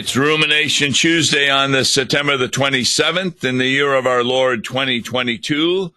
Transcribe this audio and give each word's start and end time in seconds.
It's 0.00 0.16
Rumination 0.16 0.94
Tuesday 0.94 1.50
on 1.50 1.72
the 1.72 1.84
September 1.84 2.38
the 2.38 2.48
27th 2.48 3.44
in 3.44 3.58
the 3.58 3.66
year 3.66 3.92
of 3.92 4.06
our 4.06 4.24
Lord 4.24 4.64
2022. 4.64 5.92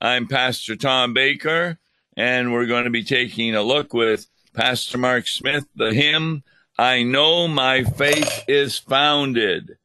I'm 0.00 0.26
Pastor 0.26 0.74
Tom 0.74 1.12
Baker, 1.12 1.78
and 2.16 2.50
we're 2.50 2.64
going 2.64 2.84
to 2.84 2.90
be 2.90 3.04
taking 3.04 3.54
a 3.54 3.60
look 3.60 3.92
with 3.92 4.26
Pastor 4.54 4.96
Mark 4.96 5.28
Smith, 5.28 5.66
the 5.76 5.92
hymn, 5.92 6.44
I 6.78 7.02
Know 7.02 7.46
My 7.46 7.84
Faith 7.84 8.42
is 8.48 8.78
Founded. 8.78 9.76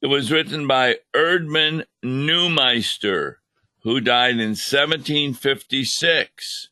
It 0.00 0.06
was 0.06 0.30
written 0.30 0.68
by 0.68 0.98
Erdmann 1.12 1.86
Neumeister, 2.04 3.38
who 3.82 4.00
died 4.00 4.34
in 4.34 4.50
1756. 4.50 6.68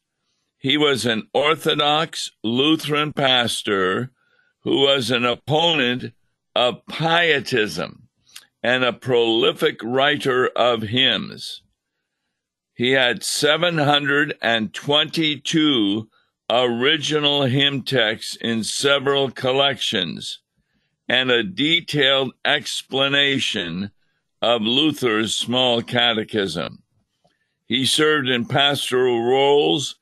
He 0.57 0.77
was 0.77 1.05
an 1.05 1.27
Orthodox 1.35 2.31
Lutheran 2.45 3.13
pastor 3.13 4.13
who 4.61 4.83
was 4.83 5.11
an 5.11 5.25
opponent 5.25 6.13
of 6.59 6.85
pietism 6.87 8.09
and 8.65 8.83
a 8.83 8.93
prolific 8.93 9.79
writer 9.81 10.49
of 10.57 10.83
hymns. 10.83 11.63
He 12.75 12.91
had 12.91 13.23
722 13.23 16.09
original 16.51 17.45
hymn 17.45 17.83
texts 17.83 18.37
in 18.41 18.65
several 18.65 19.31
collections 19.31 20.41
and 21.09 21.31
a 21.31 21.45
detailed 21.45 22.33
explanation 22.45 23.93
of 24.43 24.63
Luther's 24.63 25.37
small 25.37 25.81
catechism. 25.81 26.83
He 27.67 27.87
served 27.87 28.29
in 28.29 28.47
pastoral 28.47 29.23
roles 29.23 29.95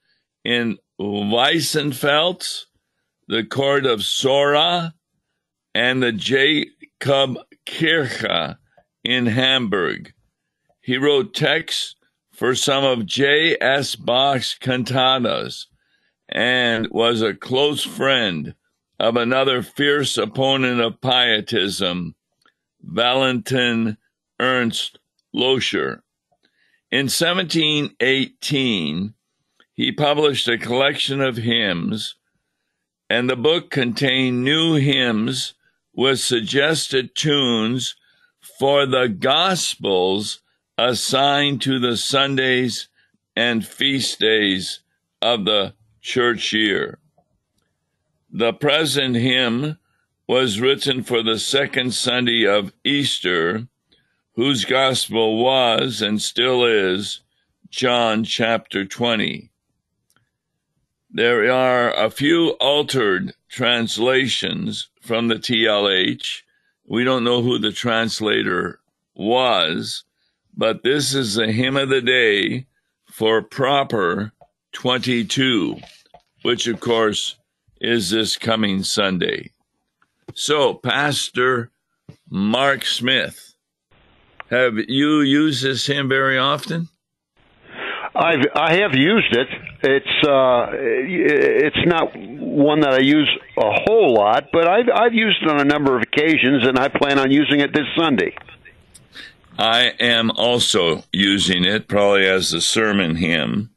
in 0.43 0.79
Weissenfels, 0.99 2.65
the 3.29 3.45
court 3.45 3.85
of 3.85 4.01
Sorau, 4.01 4.93
and 5.77 6.03
the 6.03 6.11
Jacob 6.11 7.37
Kirche 7.67 8.57
in 9.05 9.27
Hamburg. 9.27 10.15
He 10.81 10.97
wrote 10.97 11.35
texts 11.35 11.97
for 12.33 12.55
some 12.55 12.83
of 12.83 13.05
J.S. 13.05 13.95
Bach's 13.95 14.57
cantatas 14.59 15.67
and 16.31 16.89
was 16.91 17.21
a 17.21 17.35
close 17.35 17.85
friend 17.85 18.55
of 18.99 19.19
another 19.19 19.63
fierce 19.63 20.17
opponent 20.17 20.81
of 20.81 21.03
pietism, 21.03 22.15
Valentin 22.81 23.99
Ernst 24.41 24.99
Loscher. 25.35 26.01
In 26.91 27.11
1718, 27.11 29.13
he 29.75 29.93
published 29.93 30.49
a 30.49 30.57
collection 30.57 31.21
of 31.21 31.37
hymns 31.37 32.15
and 33.11 33.29
the 33.29 33.37
book 33.37 33.69
contained 33.69 34.43
new 34.43 34.77
hymns 34.77 35.53
with 35.97 36.21
suggested 36.21 37.15
tunes 37.15 37.97
for 38.39 38.85
the 38.87 39.09
Gospels 39.09 40.41
assigned 40.79 41.63
to 41.63 41.81
the 41.81 41.97
Sundays 41.97 42.89
and 43.35 43.67
feast 43.67 44.21
days 44.21 44.81
of 45.23 45.47
the 45.47 45.73
church 46.03 46.53
year. 46.53 46.99
The 48.31 48.53
present 48.53 49.17
hymn 49.17 49.79
was 50.29 50.61
written 50.61 51.03
for 51.03 51.23
the 51.23 51.39
second 51.39 51.95
Sunday 51.95 52.47
of 52.47 52.73
Easter, 52.85 53.67
whose 54.35 54.67
Gospel 54.67 55.43
was 55.43 56.03
and 56.03 56.21
still 56.21 56.65
is 56.65 57.23
John 57.71 58.23
chapter 58.23 58.85
20. 58.85 59.51
There 61.11 61.51
are 61.51 61.95
a 61.95 62.11
few 62.11 62.51
altered 62.61 63.33
translations 63.49 64.89
from 65.01 65.29
the 65.29 65.37
TLH. 65.37 66.43
We 66.89 67.05
don't 67.05 67.25
know 67.25 67.43
who 67.43 67.59
the 67.59 67.73
translator 67.73 68.81
was, 69.15 70.05
but 70.57 70.83
this 70.83 71.15
is 71.15 71.35
the 71.35 71.53
hymn 71.53 71.77
of 71.77 71.89
the 71.89 72.01
day 72.01 72.67
for 73.11 73.43
proper 73.43 74.33
22, 74.73 75.79
which 76.43 76.67
of 76.67 76.81
course 76.81 77.37
is 77.81 78.11
this 78.11 78.37
coming 78.37 78.83
Sunday. 78.83 79.51
So, 80.35 80.75
Pastor 80.75 81.71
Mark 82.29 82.85
Smith, 82.85 83.55
have 84.51 84.75
you 84.89 85.21
used 85.21 85.63
this 85.63 85.87
hymn 85.87 86.09
very 86.09 86.39
often? 86.39 86.89
I've 88.15 88.47
I 88.55 88.77
have 88.81 88.95
used 88.95 89.37
it. 89.37 89.49
It's 89.83 90.29
uh, 90.29 90.69
it's 90.73 91.77
not 91.87 92.15
one 92.57 92.81
that 92.81 92.95
I 92.95 93.01
use 93.01 93.29
a 93.59 93.71
whole 93.85 94.15
lot, 94.15 94.47
but 94.51 94.67
I've 94.67 94.89
I've 94.93 95.13
used 95.13 95.43
it 95.43 95.49
on 95.49 95.61
a 95.61 95.65
number 95.65 95.95
of 95.95 96.03
occasions, 96.03 96.67
and 96.67 96.79
I 96.79 96.89
plan 96.89 97.19
on 97.19 97.31
using 97.31 97.61
it 97.61 97.75
this 97.75 97.87
Sunday. 97.97 98.35
I 99.59 99.93
am 100.01 100.31
also 100.31 101.05
using 101.13 101.65
it, 101.65 101.87
probably 101.87 102.27
as 102.27 102.51
the 102.51 102.61
sermon 102.61 103.17
hymn. 103.17 103.71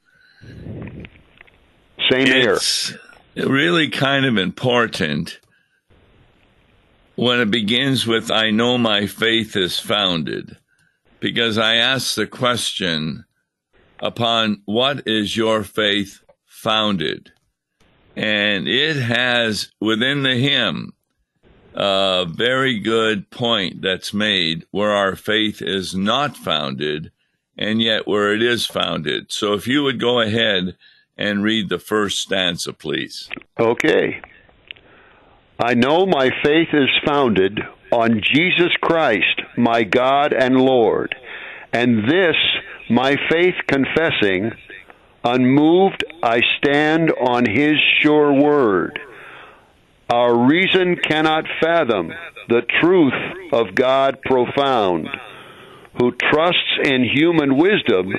Same 2.09 2.27
it's 2.27 2.89
here. 3.35 3.47
Really, 3.47 3.89
kind 3.89 4.25
of 4.25 4.37
important 4.37 5.39
when 7.15 7.41
it 7.41 7.51
begins 7.51 8.07
with 8.07 8.31
"I 8.31 8.51
know 8.51 8.77
my 8.77 9.07
faith 9.07 9.57
is 9.57 9.77
founded," 9.77 10.55
because 11.19 11.57
I 11.57 11.75
ask 11.75 12.15
the 12.15 12.27
question 12.27 13.25
upon 13.99 14.61
what 14.63 15.05
is 15.05 15.35
your 15.35 15.63
faith 15.65 16.21
founded. 16.45 17.33
And 18.19 18.67
it 18.67 18.97
has 18.97 19.71
within 19.79 20.23
the 20.23 20.35
hymn 20.35 20.91
a 21.73 22.25
very 22.29 22.77
good 22.77 23.29
point 23.29 23.81
that's 23.81 24.13
made 24.13 24.65
where 24.71 24.91
our 24.91 25.15
faith 25.15 25.61
is 25.61 25.95
not 25.95 26.35
founded 26.35 27.13
and 27.57 27.81
yet 27.81 28.09
where 28.09 28.33
it 28.33 28.43
is 28.43 28.65
founded. 28.65 29.31
So 29.31 29.53
if 29.53 29.67
you 29.67 29.83
would 29.83 30.01
go 30.01 30.19
ahead 30.19 30.75
and 31.17 31.45
read 31.45 31.69
the 31.69 31.79
first 31.79 32.19
stanza, 32.19 32.73
please. 32.73 33.29
Okay. 33.57 34.19
I 35.57 35.73
know 35.75 36.05
my 36.05 36.29
faith 36.43 36.73
is 36.73 36.89
founded 37.05 37.57
on 37.89 38.19
Jesus 38.21 38.73
Christ, 38.81 39.41
my 39.57 39.83
God 39.83 40.33
and 40.33 40.57
Lord, 40.57 41.15
and 41.71 42.03
this 42.09 42.35
my 42.89 43.15
faith 43.31 43.55
confessing, 43.67 44.51
unmoved 45.23 46.03
I 46.23 46.41
stand 46.57 47.11
on 47.11 47.45
his 47.45 47.75
sure 48.01 48.33
word. 48.33 48.99
Our 50.09 50.47
reason 50.47 50.95
cannot 50.95 51.45
fathom 51.61 52.11
the 52.47 52.61
truth 52.81 53.13
of 53.53 53.75
God 53.75 54.21
profound, 54.23 55.07
who 55.99 56.11
trusts 56.11 56.79
in 56.83 57.03
human 57.03 57.57
wisdom, 57.57 58.13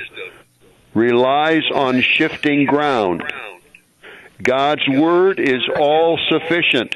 relies 0.95 1.65
on 1.75 2.01
shifting 2.01 2.65
ground. 2.65 3.25
God's 4.43 4.89
word 4.89 5.41
is 5.41 5.63
all 5.79 6.19
sufficient. 6.31 6.95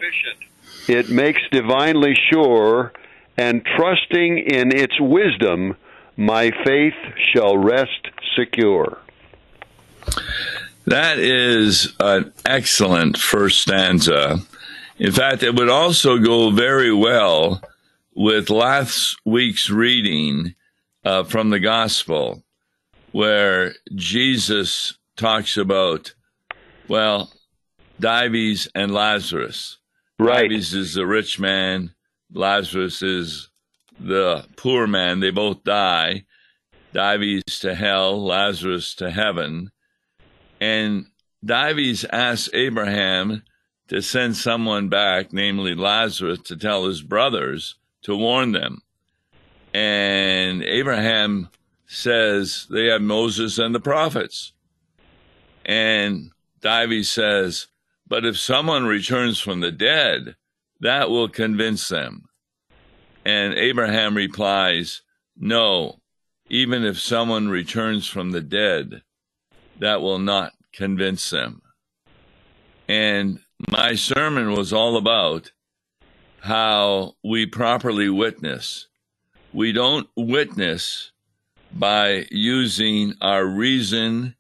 It 0.89 1.11
makes 1.11 1.41
divinely 1.51 2.15
sure, 2.31 2.93
and 3.37 3.65
trusting 3.77 4.39
in 4.39 4.77
its 4.77 4.95
wisdom, 5.01 5.77
my 6.17 6.51
faith 6.65 6.95
shall 7.33 7.57
rest 7.57 8.09
secure. 8.37 8.99
That 10.87 11.19
is 11.19 11.95
an 11.99 12.33
excellent 12.45 13.17
first 13.19 13.63
stanza. 13.63 14.41
In 14.99 15.13
fact, 15.13 15.43
it 15.43 15.55
would 15.55 15.71
also 15.71 16.19
go 16.19 16.51
very 16.51 16.93
well 16.93 17.63
with 18.15 18.51
last 18.51 19.17
week's 19.25 19.71
reading 19.71 20.55
uh, 21.05 21.25
from 21.25 21.51
the 21.51 21.59
gospel, 21.59 22.45
where 23.13 23.75
Jesus 23.95 24.99
talks 25.17 25.57
about, 25.57 26.15
well, 26.89 27.33
Dives 27.99 28.69
and 28.75 28.93
Lazarus. 28.93 29.79
Right. 30.19 30.51
Dives 30.51 30.75
is 30.75 30.95
the 30.95 31.07
rich 31.07 31.39
man, 31.39 31.95
Lazarus 32.33 33.03
is 33.03 33.49
the 33.99 34.47
poor 34.57 34.87
man, 34.87 35.21
they 35.21 35.31
both 35.31 35.65
die. 35.65 36.25
Dives 36.93 37.59
to 37.61 37.75
hell, 37.75 38.25
Lazarus 38.25 38.95
to 38.97 39.11
heaven. 39.11 39.71
And 40.65 41.05
Dives 41.45 42.07
asks 42.11 42.49
Abraham 42.55 43.43
to 43.89 44.01
send 44.01 44.35
someone 44.35 44.89
back, 44.89 45.31
namely 45.31 45.75
Lazarus, 45.75 46.39
to 46.45 46.57
tell 46.57 46.87
his 46.87 47.03
brothers 47.03 47.75
to 48.05 48.17
warn 48.17 48.53
them. 48.53 48.81
And 49.75 50.63
Abraham 50.63 51.51
says 51.87 52.67
they 52.71 52.87
have 52.87 53.03
Moses 53.03 53.59
and 53.59 53.75
the 53.75 53.81
prophets. 53.81 54.55
And 55.67 56.31
Dives 56.63 57.11
says, 57.11 57.67
but 58.07 58.25
if 58.25 58.39
someone 58.39 58.87
returns 58.87 59.39
from 59.39 59.61
the 59.61 59.73
dead, 59.73 60.35
that 60.81 61.11
will 61.11 61.29
convince 61.29 61.89
them. 61.89 62.25
And 63.23 63.53
Abraham 63.53 64.17
replies, 64.17 65.03
No, 65.37 66.01
even 66.49 66.85
if 66.85 66.99
someone 66.99 67.49
returns 67.51 68.07
from 68.07 68.31
the 68.31 68.41
dead, 68.41 69.03
that 69.79 70.01
will 70.01 70.19
not 70.19 70.54
convince 70.75 71.31
them. 71.31 71.63
And 72.89 73.41
my 73.71 73.95
sermon 73.95 74.53
was 74.53 74.73
all 74.73 74.97
about 74.97 75.53
how 76.41 77.15
we 77.25 77.47
properly 77.47 78.11
witness. 78.11 78.89
We 79.53 79.73
don't 79.73 80.09
witness 80.17 81.13
by 81.73 82.27
using 82.31 83.15
our 83.21 83.45
reason 83.47 84.35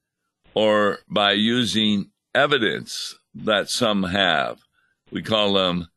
or 0.55 0.99
by 1.09 1.33
using 1.33 2.11
evidence 2.35 3.17
that 3.35 3.71
some 3.71 4.03
have. 4.03 4.59
We 5.11 5.23
call 5.23 5.55
them 5.55 5.89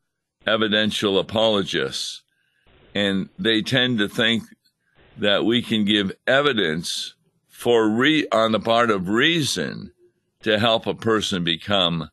evidential 0.46 1.18
apologists. 1.18 2.22
And 2.94 3.28
they 3.38 3.60
tend 3.60 3.98
to 3.98 4.08
think 4.08 4.44
that 5.18 5.44
we 5.44 5.62
can 5.62 5.84
give 5.84 6.12
evidence 6.26 7.14
for 7.48 7.88
re- 7.88 8.26
on 8.32 8.52
the 8.52 8.60
part 8.60 8.90
of 8.90 9.08
reason 9.08 9.92
to 10.48 10.58
help 10.58 10.86
a 10.86 10.94
person 10.94 11.44
become 11.44 12.08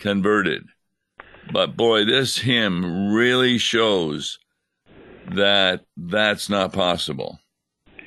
converted. 0.00 0.64
But 1.52 1.76
boy, 1.76 2.04
this 2.04 2.38
hymn 2.38 3.12
really 3.12 3.58
shows 3.58 4.40
that 5.30 5.84
that's 5.96 6.50
not 6.50 6.72
possible. 6.72 7.38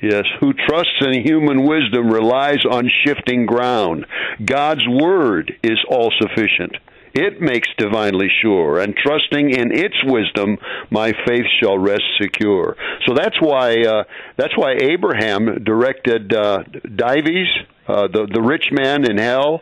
Yes, 0.02 0.24
who 0.38 0.52
trusts 0.52 1.00
in 1.00 1.26
human 1.26 1.66
wisdom 1.66 2.10
relies 2.10 2.62
on 2.70 2.90
shifting 3.04 3.46
ground. 3.46 4.04
God's 4.44 4.86
word 4.86 5.52
is 5.62 5.78
all 5.88 6.12
sufficient. 6.20 6.76
It 7.12 7.40
makes 7.40 7.68
divinely 7.76 8.28
sure, 8.40 8.78
and 8.78 8.94
trusting 8.94 9.50
in 9.50 9.72
its 9.72 9.96
wisdom, 10.04 10.58
my 10.90 11.12
faith 11.26 11.46
shall 11.60 11.76
rest 11.76 12.04
secure. 12.20 12.76
So 13.06 13.14
that's 13.14 13.36
why 13.40 13.82
uh, 13.82 14.04
that's 14.36 14.56
why 14.56 14.74
Abraham 14.80 15.64
directed 15.64 16.32
uh, 16.32 16.62
Dives, 16.94 17.48
uh, 17.88 18.06
the 18.06 18.28
the 18.32 18.40
rich 18.40 18.66
man 18.70 19.10
in 19.10 19.18
hell, 19.18 19.60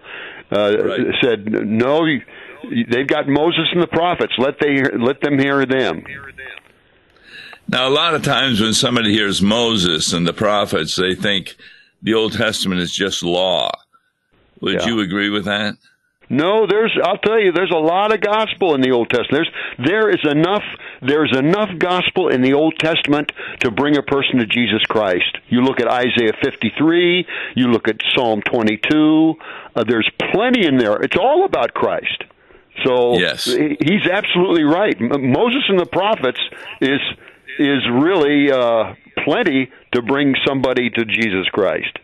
uh, 0.54 0.76
right. 0.76 1.00
said, 1.22 1.46
"No, 1.46 2.00
they've 2.90 3.06
got 3.06 3.26
Moses 3.28 3.64
and 3.72 3.82
the 3.82 3.88
prophets. 3.88 4.32
Let 4.36 4.60
they 4.60 4.82
let 4.98 5.22
them 5.22 5.38
hear 5.38 5.64
them." 5.64 6.04
Now, 7.70 7.88
a 7.88 7.90
lot 7.90 8.14
of 8.14 8.22
times 8.22 8.60
when 8.60 8.72
somebody 8.74 9.12
hears 9.12 9.42
Moses 9.42 10.12
and 10.12 10.26
the 10.26 10.32
prophets, 10.32 10.96
they 10.96 11.14
think 11.14 11.56
the 12.02 12.14
Old 12.14 12.32
Testament 12.32 12.80
is 12.80 12.92
just 12.92 13.22
law. 13.22 13.70
Would 14.60 14.80
yeah. 14.80 14.86
you 14.86 15.00
agree 15.00 15.28
with 15.28 15.44
that? 15.44 15.76
No, 16.30 16.66
there's. 16.66 16.96
I'll 17.02 17.18
tell 17.18 17.40
you, 17.40 17.52
there's 17.52 17.72
a 17.74 17.78
lot 17.78 18.12
of 18.12 18.20
gospel 18.20 18.74
in 18.74 18.82
the 18.82 18.90
Old 18.90 19.08
Testament. 19.08 19.48
There's 19.76 19.88
there 19.88 20.10
is 20.10 20.20
enough. 20.24 20.64
There's 21.00 21.34
enough 21.36 21.70
gospel 21.78 22.28
in 22.28 22.42
the 22.42 22.52
Old 22.52 22.78
Testament 22.78 23.32
to 23.60 23.70
bring 23.70 23.96
a 23.96 24.02
person 24.02 24.38
to 24.38 24.46
Jesus 24.46 24.82
Christ. 24.88 25.38
You 25.48 25.62
look 25.62 25.80
at 25.80 25.88
Isaiah 25.88 26.34
53. 26.42 27.26
You 27.56 27.68
look 27.68 27.88
at 27.88 28.00
Psalm 28.14 28.42
22. 28.42 29.34
Uh, 29.74 29.84
there's 29.84 30.10
plenty 30.32 30.66
in 30.66 30.76
there. 30.76 30.96
It's 30.96 31.16
all 31.16 31.44
about 31.44 31.72
Christ. 31.72 32.24
So 32.84 33.18
yes. 33.18 33.44
he's 33.44 34.06
absolutely 34.10 34.64
right. 34.64 34.96
Moses 35.00 35.62
and 35.68 35.78
the 35.78 35.86
prophets 35.86 36.40
is 36.80 37.00
is 37.58 37.82
really 37.90 38.52
uh, 38.52 38.94
plenty 39.24 39.70
to 39.92 40.02
bring 40.02 40.34
somebody 40.46 40.90
to 40.90 41.04
Jesus 41.04 41.48
Christ. 41.52 41.98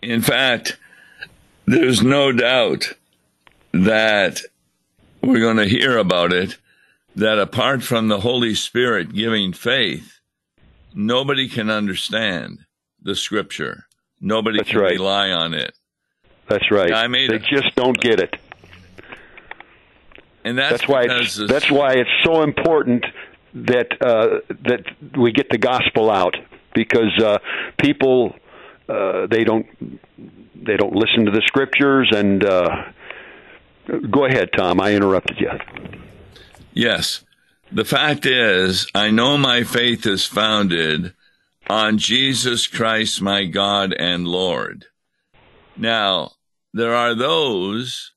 In 0.00 0.20
fact, 0.20 0.78
there's 1.66 2.02
no 2.02 2.32
doubt 2.32 2.92
that 3.72 4.42
we're 5.22 5.40
going 5.40 5.56
to 5.56 5.68
hear 5.68 5.98
about 5.98 6.32
it 6.32 6.58
that 7.14 7.38
apart 7.38 7.82
from 7.82 8.08
the 8.08 8.20
Holy 8.20 8.54
Spirit 8.54 9.14
giving 9.14 9.52
faith, 9.52 10.20
nobody 10.94 11.48
can 11.48 11.70
understand 11.70 12.64
the 13.02 13.14
scripture. 13.14 13.86
Nobody 14.20 14.58
That's 14.58 14.70
can 14.70 14.80
right. 14.80 14.92
rely 14.92 15.30
on 15.30 15.54
it. 15.54 15.74
That's 16.48 16.70
right. 16.70 16.92
I 16.92 17.06
made 17.08 17.30
they 17.30 17.36
a, 17.36 17.38
just 17.38 17.74
don't 17.74 17.98
get 17.98 18.20
it. 18.20 18.36
And 20.44 20.58
that's, 20.58 20.72
that's 20.72 20.88
why 20.88 21.02
it's, 21.08 21.36
that's 21.36 21.70
why 21.70 21.92
it's 21.92 22.10
so 22.24 22.42
important 22.42 23.06
that 23.54 23.92
uh, 24.00 24.40
that 24.64 24.84
we 25.16 25.30
get 25.32 25.50
the 25.50 25.58
gospel 25.58 26.10
out 26.10 26.36
because 26.74 27.16
uh, 27.22 27.38
people 27.78 28.34
uh, 28.88 29.26
they 29.26 29.44
don't 29.44 29.66
they 30.64 30.76
don't 30.76 30.94
listen 30.94 31.24
to 31.24 31.30
the 31.30 31.42
scriptures 31.46 32.10
and 32.14 32.44
uh, 32.44 32.68
go 34.10 34.24
ahead 34.24 34.50
tom. 34.56 34.80
I 34.80 34.94
interrupted 34.94 35.38
you. 35.38 35.50
Yes. 36.72 37.24
The 37.70 37.84
fact 37.84 38.26
is 38.26 38.86
i 38.94 39.10
know 39.10 39.38
my 39.38 39.64
faith 39.64 40.06
is 40.06 40.26
founded 40.26 41.14
on 41.70 41.96
jesus 41.96 42.66
christ 42.66 43.22
my 43.22 43.46
god 43.46 43.94
and 43.94 44.26
lord. 44.28 44.86
Now 45.76 46.32
there 46.74 46.94
are 46.94 47.14
those 47.14 48.12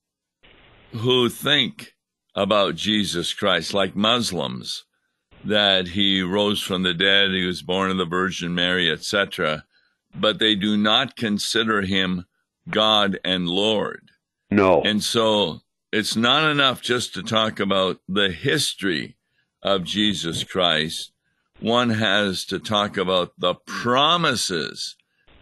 who 0.91 1.29
think 1.29 1.93
about 2.35 2.75
jesus 2.75 3.33
christ 3.33 3.73
like 3.73 3.95
muslims 3.95 4.83
that 5.45 5.89
he 5.89 6.21
rose 6.21 6.61
from 6.61 6.83
the 6.83 6.93
dead, 6.93 7.29
he 7.31 7.45
was 7.45 7.61
born 7.61 7.91
of 7.91 7.97
the 7.97 8.05
Virgin 8.05 8.55
Mary, 8.55 8.91
etc., 8.91 9.63
but 10.15 10.39
they 10.39 10.55
do 10.55 10.75
not 10.75 11.15
consider 11.15 11.81
him 11.81 12.25
God 12.69 13.19
and 13.23 13.47
Lord. 13.47 14.09
No. 14.51 14.81
And 14.81 15.03
so 15.03 15.61
it's 15.91 16.15
not 16.15 16.49
enough 16.49 16.81
just 16.81 17.13
to 17.13 17.23
talk 17.23 17.59
about 17.59 17.99
the 18.07 18.29
history 18.29 19.17
of 19.63 19.83
Jesus 19.83 20.43
Christ. 20.43 21.11
One 21.59 21.89
has 21.89 22.45
to 22.45 22.59
talk 22.59 22.97
about 22.97 23.31
the 23.37 23.55
promises 23.55 24.95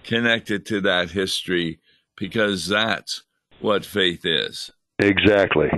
connected 0.04 0.66
to 0.68 0.82
that 0.82 1.12
history 1.12 1.80
because 2.16 2.68
that's 2.68 3.24
what 3.60 3.86
faith 3.86 4.22
is. 4.26 4.72
Exactly. 5.00 5.72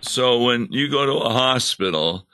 So 0.00 0.42
when 0.42 0.68
you 0.70 0.90
go 0.90 1.06
to 1.06 1.24
a 1.24 1.32
hospital, 1.32 2.26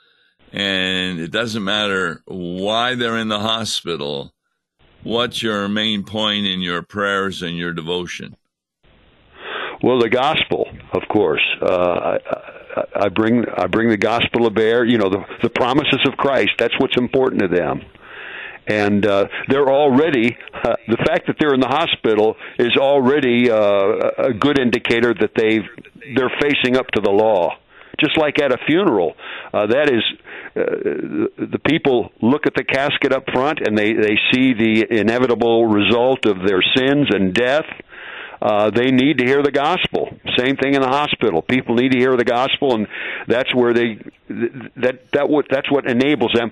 and 0.51 1.19
it 1.19 1.31
doesn't 1.31 1.63
matter 1.63 2.23
why 2.25 2.95
they're 2.95 3.17
in 3.17 3.27
the 3.27 3.39
hospital, 3.39 4.33
what's 5.03 5.41
your 5.41 5.67
main 5.67 6.03
point 6.03 6.45
in 6.45 6.61
your 6.61 6.81
prayers 6.81 7.41
and 7.41 7.57
your 7.57 7.73
devotion? 7.73 8.35
Well, 9.81 9.99
the 9.99 10.09
gospel, 10.09 10.67
of 10.93 11.03
course. 11.09 11.43
Uh, 11.61 12.17
I, 12.75 13.05
I 13.05 13.09
bring 13.09 13.45
I 13.57 13.67
bring 13.67 13.89
the 13.89 13.97
gospel 13.97 14.43
to 14.43 14.49
bear. 14.49 14.85
You 14.85 14.97
know, 14.97 15.09
the, 15.09 15.23
the 15.43 15.49
promises 15.49 15.99
of 16.05 16.17
Christ. 16.17 16.51
That's 16.57 16.73
what's 16.79 16.97
important 16.97 17.41
to 17.41 17.47
them. 17.47 17.81
And 18.67 19.05
uh, 19.05 19.25
they're 19.47 19.69
already 19.69 20.37
uh, 20.63 20.75
the 20.87 20.97
fact 20.97 21.27
that 21.27 21.37
they're 21.39 21.55
in 21.55 21.59
the 21.59 21.67
hospital 21.67 22.35
is 22.59 22.77
already 22.77 23.49
uh, 23.49 24.29
a 24.29 24.33
good 24.33 24.59
indicator 24.59 25.13
that 25.13 25.31
they 25.35 25.59
they're 26.15 26.31
facing 26.39 26.77
up 26.77 26.87
to 26.93 27.01
the 27.01 27.09
law. 27.09 27.55
Just 27.99 28.17
like 28.17 28.41
at 28.41 28.51
a 28.51 28.57
funeral, 28.67 29.13
uh, 29.53 29.67
that 29.67 29.89
is 29.89 30.03
the 30.55 31.59
people 31.67 32.11
look 32.21 32.45
at 32.45 32.53
the 32.55 32.63
casket 32.63 33.13
up 33.13 33.23
front 33.31 33.59
and 33.65 33.77
they 33.77 33.93
they 33.93 34.17
see 34.31 34.53
the 34.53 34.85
inevitable 34.89 35.65
result 35.65 36.25
of 36.25 36.37
their 36.45 36.61
sins 36.75 37.07
and 37.11 37.33
death. 37.33 37.65
Uh, 38.41 38.69
they 38.69 38.89
need 38.91 39.17
to 39.17 39.25
hear 39.25 39.43
the 39.43 39.51
gospel. 39.51 40.09
Same 40.37 40.55
thing 40.55 40.73
in 40.73 40.81
the 40.81 40.87
hospital. 40.87 41.41
People 41.41 41.75
need 41.75 41.91
to 41.91 41.99
hear 41.99 42.15
the 42.15 42.23
gospel, 42.23 42.73
and 42.73 42.87
that's 43.27 43.53
where 43.53 43.73
they 43.73 43.99
that 44.77 45.11
that 45.11 45.29
what 45.29 45.45
that's 45.49 45.69
what 45.69 45.89
enables 45.89 46.31
them. 46.33 46.51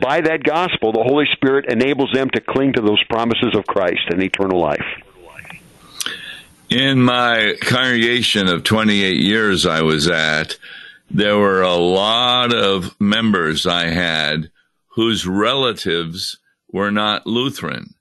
By 0.00 0.20
that 0.22 0.42
gospel, 0.42 0.92
the 0.92 1.04
Holy 1.04 1.26
Spirit 1.32 1.66
enables 1.70 2.10
them 2.12 2.28
to 2.30 2.40
cling 2.40 2.72
to 2.72 2.82
those 2.82 3.02
promises 3.04 3.54
of 3.54 3.66
Christ 3.66 4.08
and 4.10 4.20
eternal 4.20 4.60
life. 4.60 4.84
In 6.68 7.00
my 7.00 7.54
congregation 7.62 8.46
of 8.46 8.62
28 8.62 9.16
years, 9.16 9.64
I 9.64 9.80
was 9.82 10.06
at 10.08 10.58
there 11.10 11.38
were 11.38 11.62
a 11.62 11.74
lot 11.74 12.54
of 12.54 12.94
members 13.00 13.66
I 13.66 13.86
had 13.86 14.50
whose 14.88 15.26
relatives 15.26 16.38
were 16.70 16.90
not 16.90 17.26
Lutheran. 17.26 17.94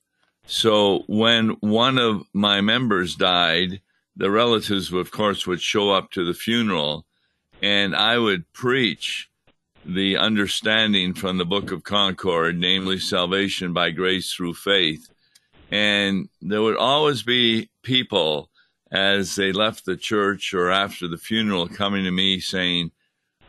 So 0.45 1.03
when 1.07 1.49
one 1.59 1.97
of 1.97 2.23
my 2.33 2.61
members 2.61 3.15
died, 3.15 3.81
the 4.15 4.31
relatives, 4.31 4.91
of 4.91 5.11
course, 5.11 5.45
would 5.45 5.61
show 5.61 5.91
up 5.91 6.11
to 6.11 6.25
the 6.25 6.33
funeral 6.33 7.05
and 7.61 7.95
I 7.95 8.17
would 8.17 8.51
preach 8.53 9.29
the 9.85 10.17
understanding 10.17 11.13
from 11.13 11.37
the 11.37 11.45
Book 11.45 11.71
of 11.71 11.83
Concord, 11.83 12.59
namely 12.59 12.99
salvation 12.99 13.73
by 13.73 13.91
grace 13.91 14.33
through 14.33 14.53
faith. 14.53 15.09
And 15.71 16.29
there 16.41 16.61
would 16.61 16.77
always 16.77 17.23
be 17.23 17.69
people 17.83 18.49
as 18.91 19.35
they 19.35 19.51
left 19.51 19.85
the 19.85 19.97
church 19.97 20.53
or 20.53 20.69
after 20.69 21.07
the 21.07 21.17
funeral 21.17 21.67
coming 21.67 22.03
to 22.03 22.11
me 22.11 22.39
saying, 22.39 22.91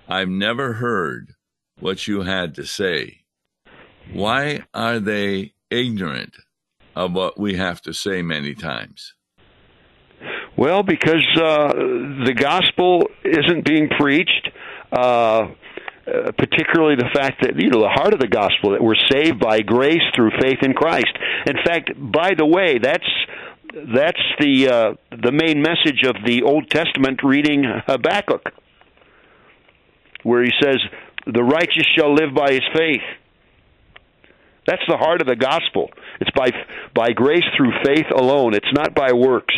I've 0.09 0.29
never 0.29 0.75
heard 0.75 1.35
what 1.79 2.09
you 2.09 2.23
had 2.23 2.55
to 2.55 2.65
say. 2.65 3.25
Why 4.13 4.65
are 4.73 4.99
they 4.99 5.53
ignorant 5.71 6.35
of 6.97 7.13
what 7.13 7.39
we 7.39 7.57
have 7.57 7.83
to 7.83 7.93
say 7.93 8.23
many 8.23 8.55
times? 8.55 9.15
Well, 10.57 10.83
because 10.83 11.27
uh, 11.37 11.73
the 12.25 12.35
gospel 12.35 13.05
isn't 13.23 13.65
being 13.65 13.89
preached. 13.99 14.51
Uh, 14.91 15.49
uh, 16.09 16.33
particularly 16.39 16.97
the 16.97 17.11
fact 17.13 17.43
that 17.43 17.61
you 17.61 17.69
know 17.69 17.83
the 17.83 17.89
heart 17.91 18.15
of 18.15 18.19
the 18.19 18.29
gospel 18.29 18.71
that 18.71 18.83
we're 18.83 18.97
saved 19.11 19.39
by 19.39 19.61
grace 19.61 20.01
through 20.17 20.31
faith 20.41 20.57
in 20.63 20.73
Christ. 20.73 21.13
In 21.47 21.57
fact, 21.67 21.91
by 21.99 22.33
the 22.35 22.47
way, 22.47 22.79
that's 22.79 23.05
that's 23.95 24.23
the 24.41 24.69
uh, 24.69 24.95
the 25.23 25.33
main 25.33 25.61
message 25.61 26.05
of 26.07 26.17
the 26.25 26.45
Old 26.45 26.71
Testament 26.71 27.21
reading 27.23 27.65
Habakkuk. 27.87 28.41
Where 30.29 30.45
he 30.45 30.53
says, 30.63 30.79
"The 31.27 31.43
righteous 31.43 31.87
shall 31.97 32.15
live 32.15 32.35
by 32.35 32.53
his 32.53 32.67
faith." 32.77 33.03
That's 34.67 34.83
the 34.87 34.99
heart 34.99 35.23
of 35.23 35.27
the 35.27 35.37
gospel. 35.37 35.91
It's 36.21 36.31
by 36.33 36.51
by 36.95 37.13
grace 37.13 37.45
through 37.57 37.73
faith 37.85 38.11
alone. 38.15 38.55
It's 38.55 38.73
not 38.73 38.95
by 38.95 39.13
works, 39.13 39.55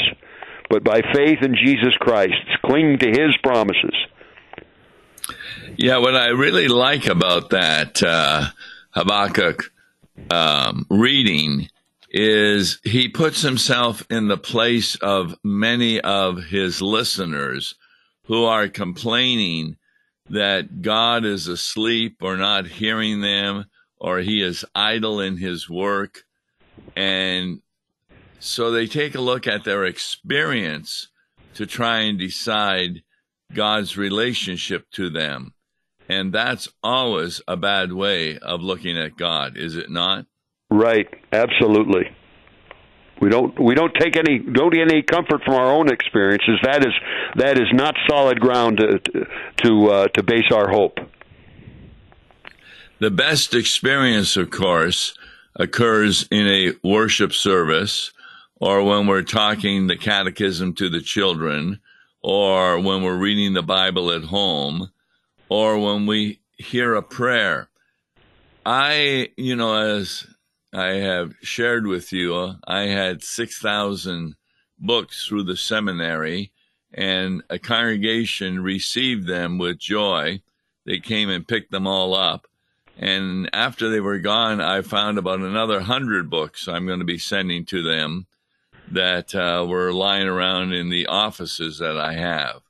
but 0.69 0.85
by 0.85 1.01
faith 1.13 1.39
in 1.43 1.57
Jesus 1.57 1.95
Christ. 1.99 2.35
It's 2.47 2.63
clinging 2.65 2.99
to 3.01 3.09
His 3.09 3.37
promises. 3.43 3.97
Yeah, 5.77 5.99
what 5.99 6.15
I 6.15 6.29
really 6.29 6.69
like 6.69 7.07
about 7.07 7.51
that 7.51 8.03
uh, 8.03 8.47
Habakkuk 8.91 9.73
um, 10.31 10.87
reading 10.89 11.69
is 12.11 12.81
he 12.85 13.09
puts 13.09 13.43
himself 13.43 14.05
in 14.11 14.29
the 14.29 14.37
place 14.37 14.97
of 14.97 15.35
many 15.43 16.01
of 16.01 16.45
his 16.45 16.83
listeners 16.83 17.75
who 18.25 18.45
are 18.45 18.69
complaining 18.69 19.77
that 20.31 20.81
God 20.81 21.25
is 21.25 21.49
asleep 21.49 22.19
or 22.23 22.37
not 22.37 22.67
hearing 22.67 23.21
them 23.21 23.67
or 23.99 24.21
he 24.21 24.43
is 24.43 24.65
idle 24.75 25.21
in 25.21 25.37
his 25.37 25.69
work. 25.69 26.25
And 26.97 27.61
so 28.39 28.71
they 28.71 28.87
take 28.87 29.15
a 29.15 29.21
look 29.21 29.47
at 29.47 29.65
their 29.65 29.85
experience 29.85 31.09
to 31.55 31.67
try 31.67 32.01
and 32.01 32.19
decide 32.19 33.03
God's 33.53 33.97
relationship 33.97 34.91
to 34.93 35.11
them. 35.11 35.53
And 36.09 36.33
that's 36.33 36.69
always 36.83 37.43
a 37.47 37.57
bad 37.57 37.93
way 37.93 38.39
of 38.39 38.63
looking 38.63 38.99
at 38.99 39.17
God, 39.17 39.57
is 39.57 39.77
it 39.77 39.91
not? 39.91 40.27
Right, 40.71 41.09
absolutely. 41.33 42.09
We 43.21 43.29
don't 43.29 43.59
we 43.61 43.75
don't 43.75 43.95
take 43.95 44.17
any 44.17 44.39
don't 44.39 44.73
get 44.73 44.91
any 44.91 45.03
comfort 45.03 45.43
from 45.45 45.55
our 45.55 45.71
own 45.71 45.93
experiences. 45.93 46.59
That 46.63 46.87
is 46.87 46.95
that 47.37 47.59
is 47.59 47.69
not 47.73 47.95
solid 48.09 48.41
ground 48.41 48.79
to 48.79 49.27
to 49.59 49.91
uh, 49.91 50.09
to 50.09 50.23
base 50.23 50.51
our 50.51 50.71
hope. 50.71 50.99
The 52.99 53.11
best 53.11 53.55
experience, 53.55 54.37
of 54.37 54.51
course, 54.51 55.17
occurs 55.55 56.27
in 56.31 56.47
a 56.47 56.73
worship 56.83 57.33
service 57.33 58.13
or 58.57 58.85
when 58.85 59.07
we're 59.07 59.23
talking 59.23 59.87
the 59.87 59.97
catechism 59.97 60.75
to 60.75 60.89
the 60.89 61.01
children 61.01 61.81
or 62.23 62.79
when 62.79 63.03
we're 63.03 63.17
reading 63.17 63.55
the 63.55 63.63
Bible 63.63 64.11
at 64.13 64.25
home 64.25 64.91
or 65.49 65.79
when 65.79 66.07
we 66.07 66.41
hear 66.59 66.95
a 66.95 67.03
prayer. 67.03 67.69
I, 68.67 69.31
you 69.37 69.57
know, 69.57 69.75
as 69.75 70.27
I 70.73 70.93
have 70.95 71.35
shared 71.43 71.87
with 71.87 72.13
you, 72.13 72.55
I 72.65 72.83
had 72.83 73.23
6,000 73.23 74.37
books 74.79 75.27
through 75.27 75.45
the 75.45 75.57
seminary 75.57 76.53
and 76.93 77.43
a 77.49 77.59
congregation 77.59 78.63
received 78.63 79.27
them 79.27 79.59
with 79.59 79.79
joy. 79.79 80.43
They 80.85 80.99
came 80.99 81.31
and 81.31 81.47
picked 81.47 81.71
them 81.71 81.87
all 81.87 82.15
up. 82.15 82.47
And 82.97 83.49
after 83.53 83.89
they 83.89 84.01
were 84.01 84.19
gone, 84.19 84.61
I 84.61 84.83
found 84.83 85.17
about 85.17 85.41
another 85.41 85.81
hundred 85.81 86.29
books 86.29 86.69
I'm 86.69 86.87
going 86.87 86.99
to 86.99 87.05
be 87.05 87.19
sending 87.19 87.65
to 87.67 87.83
them 87.83 88.27
that 88.91 89.35
uh, 89.35 89.65
were 89.67 89.93
lying 89.93 90.27
around 90.27 90.73
in 90.73 90.89
the 90.91 91.07
offices 91.07 91.79
that 91.79 91.97
I 91.97 92.15
have. 92.15 92.61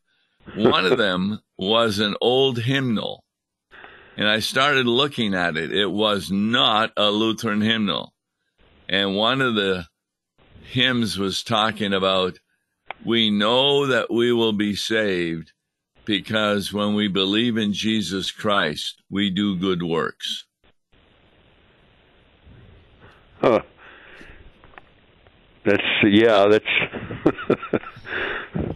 One 0.55 0.85
of 0.87 0.99
them 0.99 1.41
was 1.57 1.99
an 1.99 2.15
old 2.21 2.59
hymnal. 2.61 3.25
And 4.21 4.29
I 4.29 4.41
started 4.41 4.85
looking 4.87 5.35
at 5.35 5.57
it. 5.57 5.73
It 5.73 5.91
was 5.91 6.31
not 6.31 6.93
a 6.95 7.11
Lutheran 7.11 7.63
hymnal. 7.63 8.13
And 8.87 9.17
one 9.17 9.41
of 9.41 9.55
the 9.55 9.87
hymns 10.63 11.19
was 11.19 11.43
talking 11.43 11.95
about, 11.95 12.39
we 13.03 13.31
know 13.31 13.87
that 13.87 14.13
we 14.13 14.31
will 14.31 14.53
be 14.53 14.77
saved 14.77 15.53
because 16.05 16.71
when 16.71 16.95
we 16.95 17.09
believe 17.09 17.57
in 17.57 17.73
Jesus 17.73 18.31
Christ, 18.31 19.03
we 19.09 19.31
do 19.31 19.57
good 19.57 19.83
works. 19.83 20.45
Huh. 23.41 23.63
That's 25.65 25.83
yeah, 26.05 26.47
that's 26.47 27.85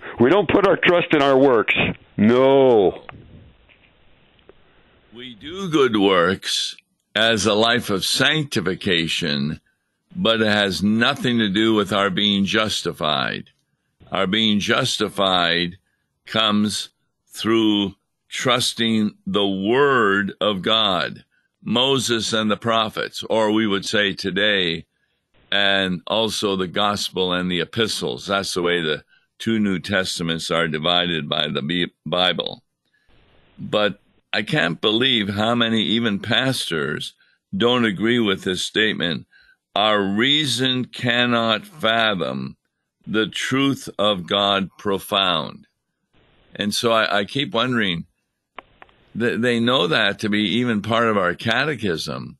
we 0.21 0.31
don't 0.31 0.49
put 0.49 0.67
our 0.67 0.79
trust 0.79 1.09
in 1.13 1.21
our 1.21 1.37
works. 1.37 1.75
No. 2.17 3.05
We 5.15 5.37
do 5.37 5.69
good 5.69 5.97
works 5.97 6.75
as 7.15 7.47
a 7.47 7.55
life 7.55 7.89
of 7.89 8.05
sanctification, 8.05 9.61
but 10.17 10.41
it 10.41 10.49
has 10.49 10.83
nothing 10.83 11.39
to 11.39 11.49
do 11.49 11.73
with 11.73 11.93
our 11.93 12.11
being 12.11 12.45
justified. 12.45 13.51
Our 14.11 14.27
being 14.27 14.59
justified 14.59 15.77
comes 16.27 16.89
through 17.29 17.95
trusting 18.29 19.15
the 19.25 19.47
word 19.47 20.33
of 20.41 20.63
God, 20.63 21.25
Moses 21.63 22.33
and 22.33 22.51
the 22.51 22.57
prophets, 22.57 23.23
or 23.31 23.53
we 23.53 23.69
would 23.69 23.85
say 23.85 24.15
today, 24.15 24.85
and 25.53 26.03
also 26.09 26.57
the 26.57 26.67
gospel 26.67 27.33
and 27.33 27.49
the 27.49 27.61
epistles. 27.61 28.27
That's 28.27 28.55
the 28.55 28.63
way 28.63 28.81
the 28.81 29.05
two 29.39 29.61
New 29.61 29.79
Testaments 29.79 30.51
are 30.51 30.67
divided 30.67 31.29
by 31.29 31.47
the 31.47 31.87
Bible. 32.05 32.65
But 33.57 34.01
I 34.35 34.43
can't 34.43 34.81
believe 34.81 35.29
how 35.29 35.55
many, 35.55 35.83
even 35.83 36.19
pastors, 36.19 37.15
don't 37.57 37.85
agree 37.85 38.19
with 38.19 38.43
this 38.43 38.65
statement. 38.65 39.29
Our 39.77 40.03
reason 40.03 40.87
cannot 40.87 41.65
fathom 41.65 42.57
the 43.07 43.29
truth 43.29 43.89
of 43.97 44.27
God 44.27 44.71
profound. 44.77 45.69
And 46.53 46.75
so 46.75 46.91
I, 46.91 47.21
I 47.21 47.25
keep 47.27 47.55
wondering, 47.55 48.07
they, 49.15 49.37
they 49.37 49.61
know 49.61 49.87
that 49.87 50.19
to 50.19 50.29
be 50.29 50.41
even 50.59 50.83
part 50.83 51.07
of 51.07 51.17
our 51.17 51.37
catechism. 51.37 52.39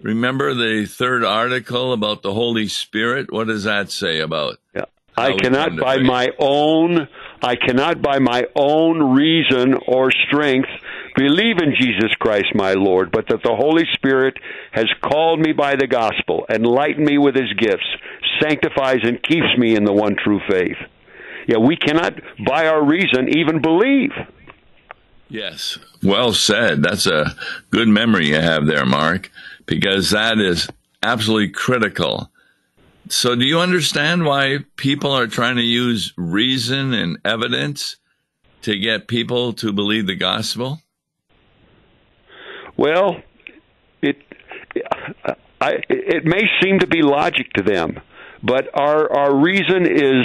Remember 0.00 0.54
the 0.54 0.86
third 0.86 1.24
article 1.24 1.92
about 1.92 2.22
the 2.22 2.32
Holy 2.32 2.68
Spirit? 2.68 3.30
What 3.30 3.48
does 3.48 3.64
that 3.64 3.90
say 3.90 4.20
about? 4.20 4.56
Yeah. 4.74 4.86
I 5.14 5.32
cannot 5.32 5.76
by 5.76 5.96
faith? 5.96 6.06
my 6.06 6.28
own 6.38 7.08
I 7.42 7.56
cannot 7.56 8.00
by 8.00 8.18
my 8.18 8.44
own 8.54 9.14
reason 9.14 9.74
or 9.86 10.10
strength 10.28 10.70
believe 11.18 11.58
in 11.58 11.74
Jesus 11.78 12.14
Christ 12.20 12.54
my 12.54 12.74
Lord, 12.74 13.10
but 13.10 13.26
that 13.28 13.42
the 13.42 13.56
Holy 13.56 13.84
Spirit 13.94 14.38
has 14.70 14.86
called 15.02 15.40
me 15.40 15.52
by 15.52 15.74
the 15.74 15.88
gospel, 15.88 16.46
enlightened 16.48 17.04
me 17.04 17.18
with 17.18 17.34
his 17.34 17.52
gifts, 17.58 17.86
sanctifies 18.40 19.00
and 19.02 19.22
keeps 19.22 19.58
me 19.58 19.74
in 19.74 19.84
the 19.84 19.92
one 19.92 20.16
true 20.16 20.40
faith. 20.48 20.76
Yeah, 21.48 21.58
we 21.58 21.76
cannot, 21.76 22.14
by 22.46 22.66
our 22.66 22.84
reason, 22.84 23.36
even 23.36 23.60
believe. 23.60 24.12
Yes, 25.28 25.78
well 26.02 26.32
said. 26.32 26.82
That's 26.82 27.06
a 27.06 27.34
good 27.70 27.88
memory 27.88 28.28
you 28.28 28.36
have 28.36 28.66
there, 28.66 28.86
Mark, 28.86 29.30
because 29.66 30.10
that 30.10 30.38
is 30.38 30.68
absolutely 31.02 31.50
critical. 31.50 32.30
So, 33.08 33.34
do 33.34 33.44
you 33.44 33.58
understand 33.58 34.24
why 34.24 34.58
people 34.76 35.10
are 35.10 35.26
trying 35.26 35.56
to 35.56 35.62
use 35.62 36.12
reason 36.16 36.92
and 36.92 37.18
evidence 37.24 37.96
to 38.62 38.78
get 38.78 39.08
people 39.08 39.52
to 39.54 39.72
believe 39.72 40.06
the 40.06 40.14
gospel? 40.14 40.80
Well, 42.78 43.16
it 44.00 44.16
I, 45.60 45.82
it 45.88 46.24
may 46.24 46.48
seem 46.62 46.78
to 46.78 46.86
be 46.86 47.02
logic 47.02 47.52
to 47.54 47.62
them, 47.62 48.00
but 48.42 48.68
our 48.72 49.12
our 49.12 49.34
reason 49.34 49.84
is 49.84 50.24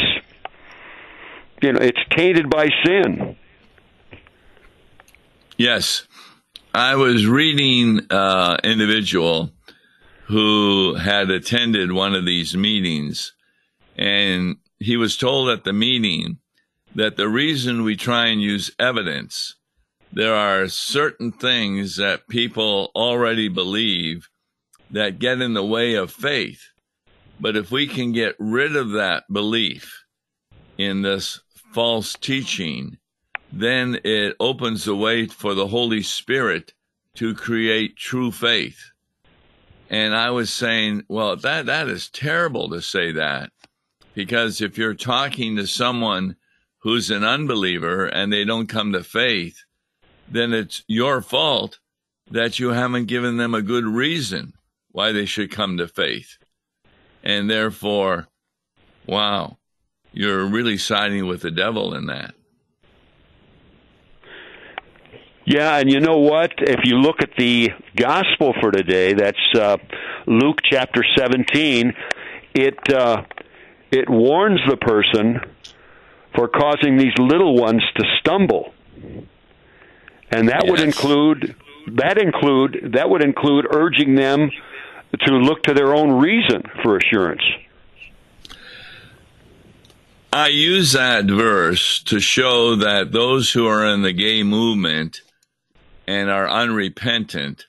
you 1.62 1.74
know, 1.74 1.80
it's 1.82 2.00
tainted 2.12 2.50
by 2.50 2.68
sin. 2.86 3.36
Yes. 5.58 6.08
I 6.76 6.96
was 6.96 7.26
reading 7.26 8.02
uh 8.10 8.58
individual 8.64 9.52
who 10.28 10.96
had 10.96 11.30
attended 11.30 11.92
one 11.92 12.14
of 12.14 12.26
these 12.26 12.56
meetings 12.56 13.34
and 13.96 14.58
he 14.80 14.98
was 14.98 15.18
told 15.18 15.50
at 15.50 15.64
the 15.64 15.74
meeting 15.74 16.38
that 16.96 17.18
the 17.18 17.28
reason 17.28 17.84
we 17.84 17.96
try 17.96 18.28
and 18.28 18.42
use 18.42 18.72
evidence 18.80 19.56
there 20.15 20.36
are 20.36 20.67
certain 20.67 21.32
things 21.32 21.98
that 21.98 22.27
people 22.27 22.91
already 22.96 23.50
believe 23.50 24.29
that 24.91 25.20
get 25.20 25.41
in 25.41 25.53
the 25.53 25.65
way 25.65 25.96
of 25.96 26.12
faith 26.12 26.70
but 27.39 27.58
if 27.58 27.72
we 27.72 27.88
can 27.88 28.12
get 28.12 28.36
rid 28.39 28.75
of 28.75 28.91
that 28.91 29.25
belief 29.32 30.05
in 30.77 31.01
this 31.01 31.41
false 31.74 32.13
teaching, 32.13 32.98
then 33.51 34.00
it 34.03 34.36
opens 34.39 34.86
the 34.86 34.96
way 34.96 35.25
for 35.25 35.53
the 35.53 35.67
Holy 35.67 36.01
Spirit 36.01 36.74
to 37.15 37.36
create 37.36 37.98
true 37.98 38.32
faith. 38.32 38.91
And 39.89 40.15
I 40.15 40.32
was 40.32 40.51
saying, 40.51 41.03
well, 41.08 41.36
that, 41.36 41.65
that 41.65 41.89
is 41.89 42.10
terrible 42.10 42.70
to 42.70 42.82
say 42.82 43.12
that 43.12 43.51
because 44.13 44.62
if 44.62 44.77
you're 44.77 44.96
talking 44.96 45.58
to 45.58 45.67
someone 45.67 46.36
who's 46.79 47.12
an 47.12 47.24
unbeliever 47.24 48.05
and 48.05 48.32
they 48.32 48.46
don't 48.46 48.67
come 48.67 48.93
to 48.93 49.03
faith, 49.03 49.65
then 50.34 50.54
it's 50.54 50.84
your 50.88 51.22
fault 51.22 51.80
that 52.30 52.60
you 52.60 52.70
haven't 52.70 53.06
given 53.06 53.38
them 53.38 53.54
a 53.54 53.62
good 53.62 53.86
reason 53.86 54.54
why 54.92 55.12
they 55.12 55.25
should 55.25 55.52
come 55.52 55.78
to 55.78 55.88
faith. 55.88 56.38
And 57.24 57.50
therefore, 57.50 58.28
wow, 59.06 59.58
you're 60.12 60.46
really 60.46 60.78
siding 60.78 61.28
with 61.28 61.42
the 61.42 61.52
devil 61.52 61.94
in 61.94 62.08
that. 62.08 62.34
Yeah, 65.46 65.78
and 65.78 65.92
you 65.92 66.00
know 66.00 66.20
what? 66.20 66.52
If 66.60 66.82
you 66.86 66.98
look 66.98 67.18
at 67.22 67.32
the 67.38 67.70
gospel 67.98 68.54
for 68.62 68.72
today, 68.72 69.13
that's 69.13 69.38
uh, 69.60 69.78
Luke 70.25 70.60
chapter 70.63 71.04
17. 71.18 71.94
It 72.56 72.94
uh, 72.94 73.24
it 73.92 74.10
warns 74.10 74.62
the 74.70 74.78
person 74.78 75.42
for 76.34 76.48
causing 76.48 76.98
these 76.98 77.13
little 77.18 77.56
ones 77.58 77.84
to 77.98 78.06
stumble, 78.20 78.74
and 80.34 80.50
that 80.50 80.63
yes. 80.63 80.72
would 80.72 80.80
include 80.80 81.56
that 81.94 82.18
include 82.18 82.92
that 82.94 83.10
would 83.10 83.24
include 83.24 83.68
urging 83.70 84.16
them 84.16 84.50
to 85.20 85.34
look 85.36 85.63
to 85.63 85.74
their 85.74 85.94
own 85.94 86.12
reason 86.12 86.63
for 86.82 86.98
assurance. 86.98 87.44
I 90.32 90.48
use 90.48 90.94
that 90.94 91.25
verse 91.25 92.02
to 92.06 92.20
show 92.20 92.75
that 92.78 93.12
those 93.12 93.52
who 93.52 93.68
are 93.68 93.86
in 93.86 94.02
the 94.02 94.13
gay 94.13 94.42
movement 94.42 95.22
and 96.08 96.30
are 96.30 96.50
unrepentant 96.50 97.68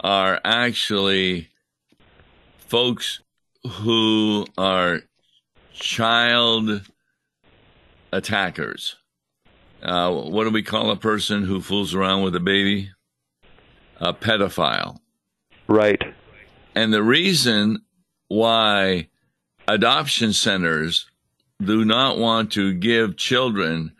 are 0.00 0.38
actually 0.44 1.48
folks 2.58 3.20
who 3.64 4.44
are 4.58 5.00
child 5.72 6.82
attackers. 8.12 8.96
Uh, 9.86 10.10
what 10.10 10.42
do 10.42 10.50
we 10.50 10.64
call 10.64 10.90
a 10.90 10.96
person 10.96 11.44
who 11.44 11.60
fools 11.60 11.94
around 11.94 12.24
with 12.24 12.34
a 12.34 12.40
baby? 12.40 12.90
A 13.98 14.12
pedophile. 14.12 14.98
Right. 15.68 16.02
And 16.74 16.92
the 16.92 17.04
reason 17.04 17.82
why 18.26 19.08
adoption 19.68 20.32
centers 20.32 21.06
do 21.62 21.84
not 21.84 22.18
want 22.18 22.50
to 22.52 22.74
give 22.74 23.16
children 23.16 23.92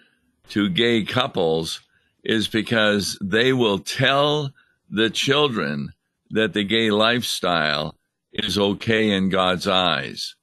to 0.49 0.69
gay 0.69 1.05
couples 1.05 1.81
is 2.25 2.49
because 2.49 3.17
they 3.23 3.53
will 3.53 3.79
tell 3.79 4.51
the 4.91 5.09
children 5.09 5.93
that 6.31 6.53
the 6.53 6.65
gay 6.65 6.91
lifestyle 6.91 7.95
is 8.33 8.59
okay 8.59 9.11
in 9.11 9.29
God's 9.29 9.69
eyes. 9.69 10.35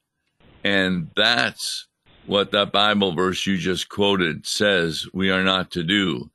And 0.63 1.11
that's 1.17 1.87
what 2.25 2.51
that 2.51 2.71
Bible 2.71 3.13
verse 3.13 3.45
you 3.45 3.57
just 3.57 3.89
quoted 3.89 4.45
says 4.45 5.07
we 5.13 5.29
are 5.29 5.43
not 5.43 5.71
to 5.71 5.83
do, 5.83 6.31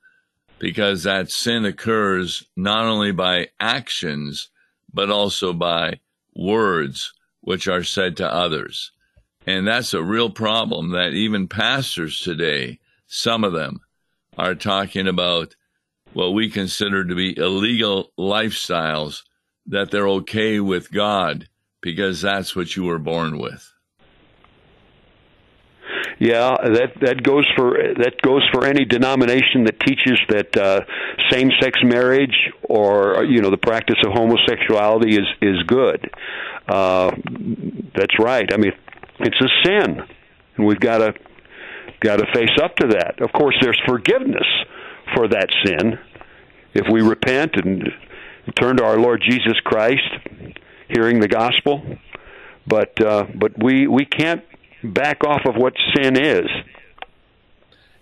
because 0.59 1.03
that 1.03 1.31
sin 1.31 1.65
occurs 1.65 2.45
not 2.55 2.85
only 2.85 3.11
by 3.11 3.47
actions, 3.59 4.49
but 4.93 5.09
also 5.09 5.53
by 5.53 5.99
words 6.35 7.13
which 7.41 7.67
are 7.67 7.83
said 7.83 8.17
to 8.17 8.33
others. 8.33 8.91
And 9.47 9.67
that's 9.67 9.93
a 9.93 10.03
real 10.03 10.29
problem 10.29 10.91
that 10.91 11.13
even 11.13 11.47
pastors 11.47 12.19
today, 12.19 12.79
some 13.07 13.43
of 13.43 13.53
them, 13.53 13.79
are 14.37 14.55
talking 14.55 15.07
about 15.07 15.55
what 16.13 16.33
we 16.33 16.49
consider 16.49 17.03
to 17.03 17.15
be 17.15 17.37
illegal 17.37 18.11
lifestyles 18.17 19.23
that 19.67 19.91
they're 19.91 20.07
okay 20.07 20.59
with 20.59 20.91
God 20.91 21.47
because 21.81 22.21
that's 22.21 22.55
what 22.55 22.75
you 22.75 22.83
were 22.83 22.99
born 22.99 23.37
with. 23.37 23.71
Yeah, 26.19 26.57
that 26.61 26.99
that 26.99 27.23
goes 27.23 27.45
for 27.55 27.77
that 27.97 28.21
goes 28.21 28.43
for 28.51 28.65
any 28.65 28.83
denomination 28.83 29.63
that 29.63 29.79
teaches 29.79 30.19
that 30.27 30.57
uh, 30.57 30.81
same-sex 31.31 31.79
marriage 31.81 32.35
or 32.63 33.23
you 33.23 33.41
know 33.41 33.49
the 33.49 33.57
practice 33.57 33.95
of 34.05 34.11
homosexuality 34.11 35.15
is 35.15 35.27
is 35.41 35.63
good. 35.65 36.09
Uh, 36.67 37.11
that's 37.95 38.19
right. 38.19 38.53
I 38.53 38.57
mean, 38.57 38.73
it's 39.19 39.41
a 39.41 39.47
sin, 39.65 40.01
and 40.57 40.67
we've 40.67 40.79
got 40.81 40.97
to 40.97 41.13
got 42.01 42.17
to 42.17 42.25
face 42.33 42.57
up 42.61 42.75
to 42.77 42.87
that. 42.87 43.21
Of 43.21 43.31
course, 43.31 43.55
there's 43.61 43.79
forgiveness 43.87 44.47
for 45.15 45.29
that 45.29 45.47
sin 45.63 45.99
if 46.73 46.85
we 46.91 47.01
repent 47.01 47.55
and 47.55 47.89
turn 48.59 48.77
to 48.77 48.83
our 48.83 48.97
Lord 48.97 49.23
Jesus 49.27 49.59
Christ, 49.63 50.03
hearing 50.89 51.19
the 51.19 51.27
gospel. 51.27 51.81
But 52.67 53.01
uh, 53.01 53.25
but 53.33 53.53
we 53.63 53.87
we 53.87 54.05
can't 54.05 54.43
back 54.83 55.23
off 55.23 55.45
of 55.45 55.55
what 55.55 55.73
sin 55.95 56.17
is. 56.17 56.47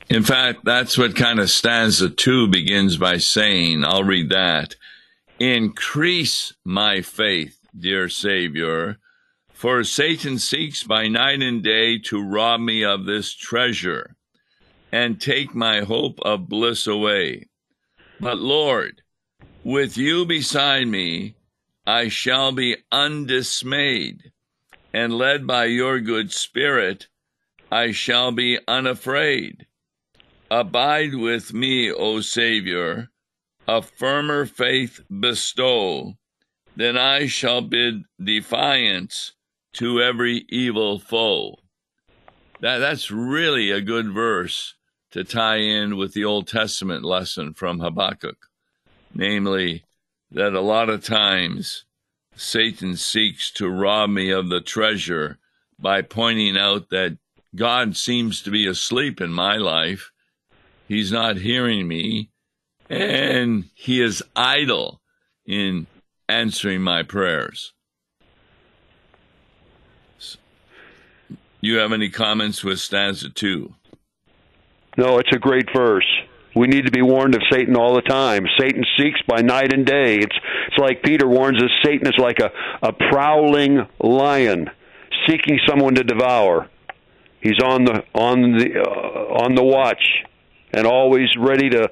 In 0.10 0.24
fact, 0.24 0.64
that's 0.64 0.98
what 0.98 1.16
kind 1.16 1.40
of 1.40 1.50
stanza 1.50 2.10
two 2.10 2.48
begins 2.48 2.98
by 2.98 3.18
saying. 3.18 3.84
I'll 3.84 4.04
read 4.04 4.30
that. 4.30 4.76
Increase 5.40 6.54
my 6.64 7.02
faith, 7.02 7.60
dear 7.78 8.08
Savior, 8.08 8.98
for 9.52 9.84
Satan 9.84 10.40
seeks 10.40 10.84
by 10.84 11.08
night 11.08 11.42
and 11.42 11.62
day 11.62 12.00
to 12.00 12.24
rob 12.24 12.62
me 12.62 12.86
of 12.86 13.06
this 13.06 13.34
treasure 13.34 14.16
and 14.92 15.20
take 15.20 15.54
my 15.54 15.82
hope 15.82 16.20
of 16.22 16.48
bliss 16.48 16.88
away. 16.88 17.48
But 18.20 18.38
Lord, 18.38 19.02
with 19.64 19.98
you 19.98 20.26
beside 20.26 20.88
me, 20.88 21.36
I 21.86 22.08
shall 22.08 22.52
be 22.52 22.78
undismayed 22.92 24.32
and 24.94 25.14
led 25.14 25.46
by 25.46 25.66
your 25.66 26.00
good 26.00 26.32
spirit, 26.32 27.08
I 27.72 27.92
shall 27.92 28.32
be 28.32 28.60
unafraid. 28.68 29.68
Abide 30.50 31.16
with 31.16 31.54
me, 31.54 31.92
O 31.92 32.22
Saviour, 32.22 33.10
a 33.68 33.82
firmer 33.82 34.46
faith 34.46 35.02
bestow, 35.10 36.14
then 36.76 36.98
I 36.98 37.28
shall 37.28 37.62
bid 37.62 38.04
defiance 38.24 39.34
to 39.74 40.02
every 40.02 40.46
evil 40.50 41.00
foe. 41.00 41.60
That, 42.62 42.78
that's 42.78 43.12
really 43.12 43.72
a 43.72 43.82
good 43.82 44.14
verse 44.14 44.76
to 45.12 45.24
tie 45.24 45.58
in 45.58 45.98
with 45.98 46.14
the 46.14 46.24
Old 46.24 46.48
Testament 46.48 47.04
lesson 47.04 47.54
from 47.54 47.80
Habakkuk, 47.80 48.38
namely, 49.14 49.84
that 50.32 50.54
a 50.54 50.62
lot 50.62 50.90
of 50.90 51.04
times 51.04 51.86
Satan 52.38 52.96
seeks 52.96 53.52
to 53.52 53.68
rob 53.68 54.12
me 54.12 54.30
of 54.30 54.50
the 54.50 54.62
treasure 54.62 55.40
by 55.80 56.04
pointing 56.04 56.56
out 56.56 56.90
that 56.90 57.18
God 57.56 57.98
seems 57.98 58.44
to 58.44 58.52
be 58.52 58.68
asleep 58.68 59.20
in 59.20 59.32
my 59.34 59.58
life. 59.58 60.12
He's 60.88 61.12
not 61.12 61.38
hearing 61.38 61.88
me, 61.88 62.30
and 62.90 63.66
he 63.74 64.02
is 64.02 64.24
idle 64.36 65.02
in 65.46 65.88
answering 66.30 66.82
my 66.82 67.04
prayers. 67.04 67.74
You 71.60 71.78
have 71.78 71.92
any 71.92 72.10
comments 72.10 72.64
with 72.64 72.80
stanza 72.80 73.30
two? 73.30 73.74
No, 74.96 75.18
it's 75.18 75.36
a 75.36 75.40
great 75.40 75.68
verse. 75.76 76.08
We 76.58 76.68
need 76.68 76.86
to 76.86 76.92
be 76.92 77.02
warned 77.02 77.36
of 77.36 77.42
Satan 77.52 77.76
all 77.76 77.96
the 77.96 78.02
time. 78.02 78.46
Satan 78.60 78.84
seeks 78.98 79.20
by 79.28 79.42
night 79.42 79.74
and 79.74 79.86
day. 79.86 80.16
It's 80.16 80.36
it's 80.68 80.78
like 80.78 81.04
Peter 81.04 81.28
warns 81.28 81.62
us 81.62 81.70
Satan 81.84 82.08
is 82.08 82.18
like 82.18 82.40
a, 82.40 82.50
a 82.82 82.94
prowling 82.94 83.88
lion 84.00 84.70
seeking 85.28 85.60
someone 85.68 85.96
to 85.96 86.04
devour. 86.04 86.70
He's 87.42 87.60
on 87.64 87.86
the 87.86 88.04
on 88.14 88.58
the 88.58 88.80
uh, 88.80 89.44
on 89.44 89.56
the 89.56 89.64
watch 89.64 90.04
and 90.74 90.88
always 90.88 91.28
ready 91.38 91.70
to 91.70 91.90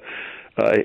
uh, 0.58 0.76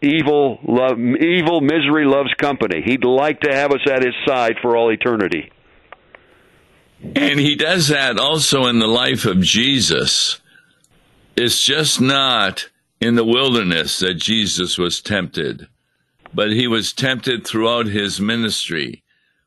evil 0.00 0.58
love 0.66 0.98
evil 0.98 1.60
misery 1.60 2.06
loves 2.06 2.32
company. 2.38 2.82
He'd 2.84 3.04
like 3.04 3.40
to 3.40 3.54
have 3.54 3.72
us 3.72 3.86
at 3.90 4.02
his 4.02 4.14
side 4.26 4.56
for 4.62 4.76
all 4.76 4.90
eternity. 4.90 5.52
And 7.14 7.38
he 7.38 7.54
does 7.54 7.88
that 7.88 8.18
also 8.18 8.66
in 8.66 8.80
the 8.80 8.88
life 8.88 9.24
of 9.24 9.40
Jesus 9.40 10.40
it's 11.38 11.62
just 11.62 12.00
not 12.00 12.68
in 13.00 13.14
the 13.14 13.24
wilderness 13.24 14.00
that 14.00 14.14
Jesus 14.14 14.76
was 14.76 15.00
tempted, 15.00 15.68
but 16.34 16.50
he 16.50 16.66
was 16.66 16.92
tempted 16.92 17.46
throughout 17.46 17.86
his 17.86 18.20
ministry 18.20 19.04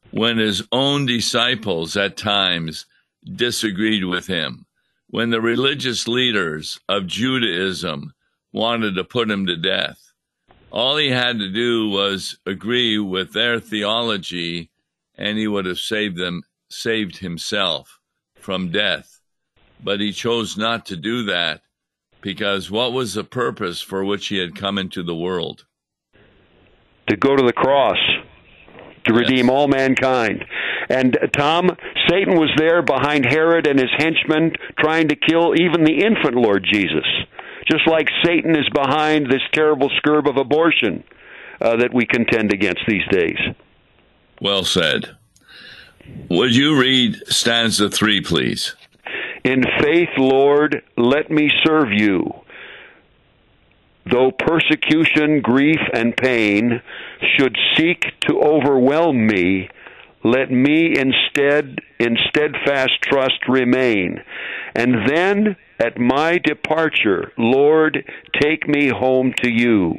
when 0.10 0.38
his 0.38 0.64
own 0.72 1.06
disciples 1.06 1.98
at 1.98 2.16
times 2.16 2.86
disagreed 3.36 4.06
with 4.06 4.28
him, 4.28 4.66
when 5.08 5.32
the 5.32 5.42
religious 5.42 6.08
leaders 6.08 6.80
of 6.88 7.08
Judaism 7.08 8.14
wanted 8.54 8.96
to 8.96 9.04
put 9.04 9.30
him 9.30 9.46
to 9.48 9.58
death. 9.58 10.14
All 10.72 10.96
he 10.96 11.10
had 11.10 11.40
to 11.40 11.52
do 11.52 11.90
was 11.90 12.38
agree 12.46 13.00
with 13.00 13.34
their 13.34 13.60
theology 13.60 14.70
and 15.18 15.38
he 15.38 15.46
would 15.46 15.66
have 15.66 15.80
saved 15.80 16.16
them 16.16 16.44
saved 16.70 17.18
himself 17.18 18.00
from 18.36 18.72
death. 18.72 19.20
But 19.84 20.00
he 20.00 20.14
chose 20.14 20.56
not 20.56 20.86
to 20.86 20.96
do 20.96 21.24
that 21.24 21.62
because 22.22 22.72
what 22.72 22.94
was 22.94 23.14
the 23.14 23.24
purpose 23.24 23.82
for 23.82 24.04
which 24.04 24.28
he 24.28 24.38
had 24.38 24.56
come 24.56 24.78
into 24.78 25.04
the 25.04 25.16
world? 25.16 25.66
To 27.10 27.18
go 27.18 27.36
to 27.36 27.44
the 27.44 27.54
cross, 27.54 27.98
to 29.06 29.14
yes. 29.14 29.20
redeem 29.20 29.50
all 29.50 29.68
mankind. 29.68 30.46
And 30.90 31.18
uh, 31.18 31.28
Tom, 31.28 31.72
Satan 32.10 32.36
was 32.36 32.52
there 32.58 32.82
behind 32.82 33.26
Herod 33.26 33.68
and 33.68 33.80
his 33.80 33.90
henchmen 33.98 34.54
trying 34.80 35.10
to 35.10 35.16
kill 35.16 35.54
even 35.60 35.84
the 35.84 36.04
infant 36.06 36.36
Lord 36.36 36.66
Jesus. 36.72 37.06
Just 37.70 37.88
like 37.88 38.08
Satan 38.24 38.52
is 38.52 38.70
behind 38.74 39.28
this 39.28 39.42
terrible 39.54 39.90
scourge 39.98 40.28
of 40.28 40.38
abortion 40.38 41.04
uh, 41.62 41.78
that 41.78 41.94
we 41.94 42.06
contend 42.06 42.54
against 42.54 42.82
these 42.88 43.08
days. 43.12 43.38
Well 44.42 44.64
said. 44.64 45.16
Would 46.30 46.56
you 46.56 46.80
read 46.80 47.16
stanza 47.28 47.90
three, 47.90 48.22
please? 48.22 48.76
In 49.44 49.64
faith, 49.82 50.10
Lord, 50.18 50.84
let 50.98 51.32
me 51.32 51.50
serve 51.66 51.92
you. 51.92 52.32
though 54.10 54.32
persecution, 54.32 55.42
grief, 55.42 55.80
and 55.94 56.16
pain 56.16 56.82
should 57.38 57.56
seek 57.78 58.04
to 58.22 58.40
overwhelm 58.40 59.28
me, 59.28 59.70
let 60.24 60.52
me 60.52 60.94
instead 60.98 61.80
in 62.00 62.18
steadfast 62.30 62.94
trust 63.04 63.48
remain. 63.48 64.22
And 64.76 65.08
then 65.08 65.56
at 65.80 66.00
my 66.00 66.38
departure, 66.38 67.32
Lord, 67.38 68.06
take 68.40 68.68
me 68.68 68.90
home 68.90 69.34
to 69.44 69.50
you, 69.52 69.96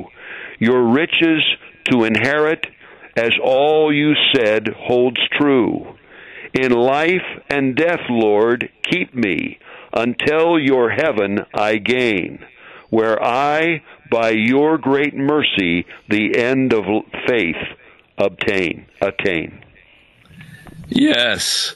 your 0.59 0.92
riches 0.92 1.44
to 1.90 2.05
inherit, 2.05 2.66
as 3.16 3.33
all 3.42 3.92
you 3.92 4.14
said 4.35 4.68
holds 4.76 5.20
true. 5.40 5.96
In 6.54 6.72
life 6.72 7.22
and 7.48 7.74
death, 7.74 8.00
Lord, 8.10 8.68
keep 8.82 9.14
me 9.14 9.58
until 9.92 10.58
your 10.58 10.90
heaven 10.90 11.40
I 11.54 11.78
gain, 11.78 12.44
where 12.90 13.22
I, 13.22 13.82
by 14.10 14.30
your 14.30 14.76
great 14.76 15.14
mercy, 15.14 15.86
the 16.08 16.36
end 16.36 16.72
of 16.72 16.84
faith 17.26 17.56
obtain, 18.18 18.86
attain. 19.00 19.64
Yes. 20.88 21.74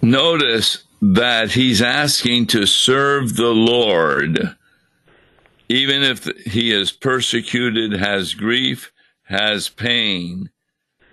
Notice 0.00 0.84
that 1.02 1.52
he's 1.52 1.82
asking 1.82 2.46
to 2.48 2.66
serve 2.66 3.36
the 3.36 3.50
Lord, 3.50 4.56
even 5.68 6.02
if 6.02 6.24
he 6.46 6.72
is 6.72 6.92
persecuted, 6.92 7.92
has 7.92 8.34
grief, 8.34 8.92
has 9.24 9.68
pain. 9.68 10.50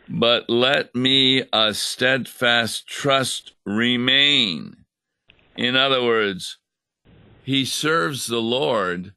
But 0.08 0.50
let 0.50 0.94
me 0.94 1.44
a 1.52 1.74
steadfast 1.74 2.88
trust 2.88 3.54
remain. 3.66 4.86
In 5.58 5.76
other 5.76 6.04
words, 6.04 6.58
he 7.44 7.66
serves 7.66 8.28
the 8.28 8.42
Lord 8.42 9.14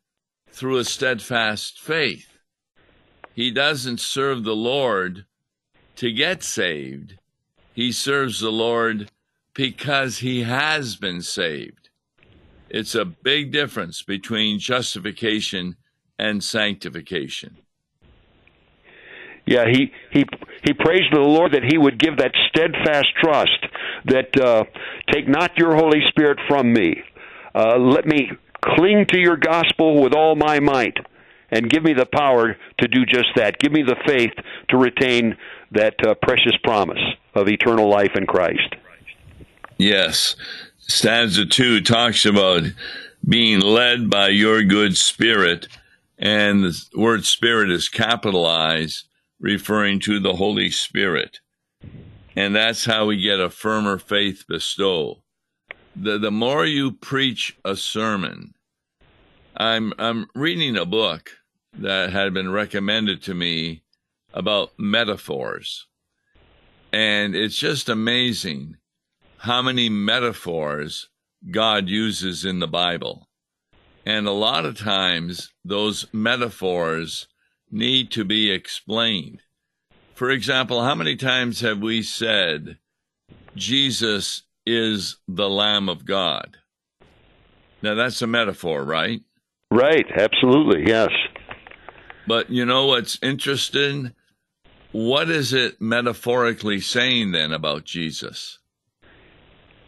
through 0.51 0.79
a 0.79 0.85
steadfast 0.85 1.79
faith. 1.79 2.39
He 3.35 3.51
doesn't 3.51 4.01
serve 4.01 4.45
the 4.45 4.57
Lord 4.57 5.27
to 5.97 6.13
get 6.13 6.43
saved. 6.43 7.19
He 7.75 7.93
serves 7.93 8.41
the 8.41 8.51
Lord 8.51 9.11
because 9.55 10.19
he 10.19 10.43
has 10.43 10.97
been 10.97 11.23
saved. 11.23 11.91
It's 12.71 12.95
a 12.95 13.05
big 13.05 13.53
difference 13.53 14.03
between 14.03 14.59
justification 14.59 15.77
and 16.19 16.43
sanctification. 16.43 17.57
Yeah, 19.49 19.65
he 19.67 19.91
he 20.11 20.27
he 20.63 20.75
prays 20.75 21.09
to 21.11 21.17
the 21.17 21.25
Lord 21.25 21.53
that 21.53 21.65
he 21.65 21.79
would 21.79 21.99
give 21.99 22.19
that 22.19 22.33
steadfast 22.51 23.09
trust 23.19 23.65
that 24.05 24.39
uh, 24.39 24.65
take 25.11 25.27
not 25.27 25.57
your 25.57 25.75
Holy 25.75 26.01
Spirit 26.09 26.39
from 26.47 26.71
me. 26.71 27.03
Uh, 27.55 27.79
let 27.79 28.05
me 28.05 28.31
cling 28.61 29.07
to 29.07 29.19
your 29.19 29.39
gospel 29.39 30.03
with 30.03 30.13
all 30.13 30.37
my 30.37 30.61
might, 30.61 30.99
and 31.51 31.71
give 31.71 31.83
me 31.83 31.95
the 31.95 32.05
power 32.05 32.59
to 32.81 32.89
do 32.89 33.07
just 33.07 33.29
that. 33.37 33.59
Give 33.59 33.73
me 33.73 33.83
the 33.83 33.97
faith 34.07 34.33
to 34.69 34.77
retain 34.77 35.35
that 35.73 35.95
uh, 36.07 36.15
precious 36.21 36.57
promise 36.63 37.01
of 37.35 37.49
eternal 37.49 37.89
life 37.89 38.17
in 38.17 38.27
Christ. 38.27 38.75
Yes, 39.79 40.37
stanza 40.77 41.47
two 41.47 41.81
talks 41.81 42.27
about 42.27 42.65
being 43.27 43.61
led 43.61 44.11
by 44.11 44.29
your 44.29 44.63
good 44.63 44.99
spirit, 44.99 45.69
and 46.19 46.65
the 46.65 46.87
word 46.95 47.25
spirit 47.25 47.71
is 47.71 47.89
capitalized 47.89 49.05
referring 49.41 50.01
to 50.01 50.21
the 50.21 50.35
Holy 50.35 50.71
Spirit. 50.71 51.41
And 52.37 52.55
that's 52.55 52.85
how 52.85 53.07
we 53.07 53.21
get 53.21 53.41
a 53.41 53.51
firmer 53.51 53.99
faith 53.99 54.45
bestow. 54.49 55.23
The, 55.97 56.19
the 56.19 56.31
more 56.31 56.65
you 56.65 56.93
preach 56.93 57.57
a 57.65 57.75
sermon, 57.75 58.55
I'm, 59.57 59.93
I'm 59.99 60.27
reading 60.35 60.77
a 60.77 60.85
book 60.85 61.31
that 61.73 62.11
had 62.11 62.33
been 62.33 62.51
recommended 62.51 63.23
to 63.25 63.35
me 63.35 63.83
about 64.33 64.73
metaphors. 64.79 65.87
And 66.93 67.35
it's 67.35 67.57
just 67.57 67.89
amazing 67.89 68.77
how 69.39 69.63
many 69.63 69.89
metaphors 69.89 71.09
God 71.51 71.89
uses 71.89 72.45
in 72.45 72.61
the 72.61 72.69
Bible. 72.69 73.29
And 74.07 74.27
a 74.27 74.33
lot 74.33 74.65
of 74.65 74.79
times, 74.79 75.53
those 75.65 76.07
metaphors 76.13 77.29
need 77.71 78.11
to 78.13 78.25
be 78.25 78.51
explained. 78.51 79.43
For 80.15 80.31
example, 80.31 80.83
how 80.83 80.95
many 80.95 81.17
times 81.17 81.61
have 81.61 81.79
we 81.79 82.03
said, 82.03 82.79
Jesus 83.55 84.43
is 84.67 85.17
the 85.29 85.49
Lamb 85.49 85.89
of 85.89 86.05
God? 86.05 86.57
Now, 87.83 87.95
that's 87.95 88.21
a 88.23 88.27
metaphor, 88.27 88.83
right? 88.83 89.21
Right, 89.71 90.07
absolutely, 90.17 90.89
yes. 90.89 91.11
But 92.27 92.51
you 92.51 92.65
know 92.65 92.87
what's 92.87 93.19
interesting? 93.23 94.13
What 94.93 95.31
is 95.31 95.53
it 95.53 95.81
metaphorically 95.81 96.81
saying 96.81 97.33
then 97.33 97.53
about 97.53 97.85
Jesus? 97.85 98.59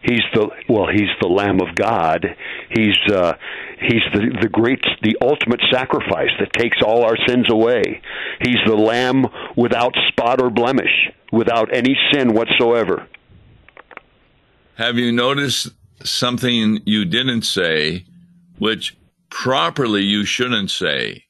He's 0.02 0.22
the 0.34 0.48
well. 0.68 0.86
He's 0.90 1.10
the 1.20 1.28
Lamb 1.28 1.60
of 1.60 1.74
God. 1.74 2.26
He's 2.70 2.96
uh, 3.12 3.34
he's 3.80 4.02
the 4.12 4.38
the 4.42 4.48
great, 4.48 4.84
the 5.02 5.16
ultimate 5.20 5.60
sacrifice 5.70 6.30
that 6.38 6.52
takes 6.52 6.78
all 6.82 7.04
our 7.04 7.16
sins 7.26 7.46
away. 7.50 8.02
He's 8.40 8.58
the 8.66 8.76
Lamb 8.76 9.26
without 9.56 9.94
spot 10.08 10.40
or 10.40 10.50
blemish, 10.50 11.10
without 11.32 11.74
any 11.74 11.96
sin 12.12 12.34
whatsoever. 12.34 13.06
Have 14.76 14.96
you 14.96 15.12
noticed 15.12 15.68
something 16.02 16.80
you 16.86 17.04
didn't 17.04 17.42
say, 17.42 18.06
which 18.58 18.96
properly 19.28 20.02
you 20.02 20.24
shouldn't 20.24 20.70
say? 20.70 21.24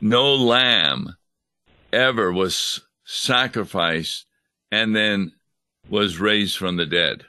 No 0.00 0.34
lamb 0.34 1.16
ever 1.92 2.32
was 2.32 2.82
sacrificed 3.04 4.26
and 4.70 4.94
then 4.94 5.32
was 5.88 6.18
raised 6.18 6.56
from 6.56 6.76
the 6.76 6.86
dead. 6.86 7.24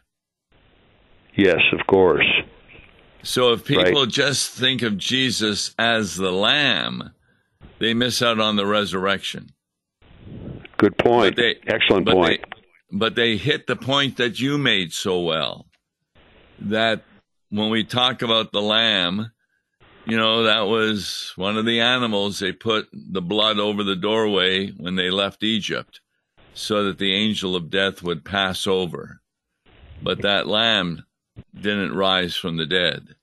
Yes, 1.35 1.61
of 1.71 1.85
course. 1.87 2.25
So 3.23 3.51
if 3.53 3.65
people 3.65 4.03
right. 4.03 4.10
just 4.10 4.51
think 4.51 4.82
of 4.82 4.97
Jesus 4.97 5.73
as 5.77 6.15
the 6.15 6.32
lamb, 6.32 7.12
they 7.79 7.93
miss 7.93 8.21
out 8.21 8.39
on 8.39 8.55
the 8.55 8.65
resurrection. 8.65 9.49
Good 10.77 10.97
point. 10.97 11.36
They, 11.36 11.58
Excellent 11.67 12.05
but 12.05 12.13
point. 12.13 12.41
They, 12.41 12.60
but 12.91 13.15
they 13.15 13.38
hit 13.38 13.67
the 13.67 13.75
point 13.75 14.17
that 14.17 14.39
you 14.39 14.58
made 14.58 14.93
so 14.93 15.19
well 15.19 15.67
that 16.60 17.03
when 17.49 17.69
we 17.69 17.84
talk 17.84 18.21
about 18.21 18.51
the 18.51 18.62
lamb, 18.62 19.32
you 20.05 20.17
know, 20.17 20.43
that 20.43 20.62
was 20.62 21.34
one 21.36 21.58
of 21.58 21.65
the 21.65 21.82
animals 21.82 22.39
they 22.39 22.51
put 22.51 22.88
the 22.93 23.21
blood 23.21 23.60
over 23.60 23.84
the 23.84 23.95
doorway 23.95 24.71
when 24.71 24.95
they 24.95 25.10
left 25.10 25.43
Egypt 25.43 25.99
so 26.53 26.86
that 26.86 26.97
the 26.97 27.13
angel 27.13 27.55
of 27.55 27.69
death 27.69 28.01
would 28.01 28.25
pass 28.25 28.65
over. 28.65 29.21
But 30.01 30.21
that 30.21 30.47
lamb 30.47 31.03
didn't 31.54 31.95
rise 31.95 32.36
from 32.36 32.58
the 32.58 32.65
dead. 32.65 33.15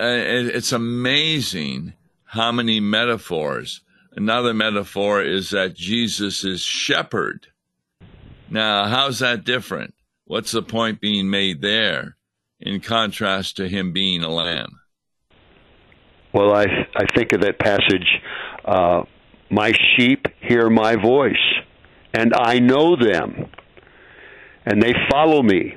It's 0.00 0.72
amazing 0.72 1.94
how 2.24 2.52
many 2.52 2.80
metaphors. 2.80 3.80
Another 4.14 4.54
metaphor 4.54 5.22
is 5.22 5.50
that 5.50 5.74
Jesus 5.74 6.44
is 6.44 6.60
shepherd. 6.60 7.48
Now, 8.50 8.86
how's 8.86 9.18
that 9.18 9.44
different? 9.44 9.94
What's 10.24 10.52
the 10.52 10.62
point 10.62 11.00
being 11.00 11.30
made 11.30 11.62
there 11.62 12.16
in 12.60 12.80
contrast 12.80 13.56
to 13.56 13.68
him 13.68 13.92
being 13.92 14.22
a 14.22 14.28
lamb? 14.28 14.80
Well, 16.32 16.54
I 16.54 16.64
I 16.94 17.06
think 17.14 17.32
of 17.32 17.40
that 17.40 17.58
passage. 17.58 18.06
Uh, 18.64 19.02
my 19.50 19.72
sheep 19.96 20.26
hear 20.40 20.68
my 20.68 20.96
voice, 20.96 21.34
and 22.12 22.34
I 22.34 22.58
know 22.58 22.96
them, 22.96 23.50
and 24.66 24.82
they 24.82 24.92
follow 25.10 25.42
me 25.42 25.74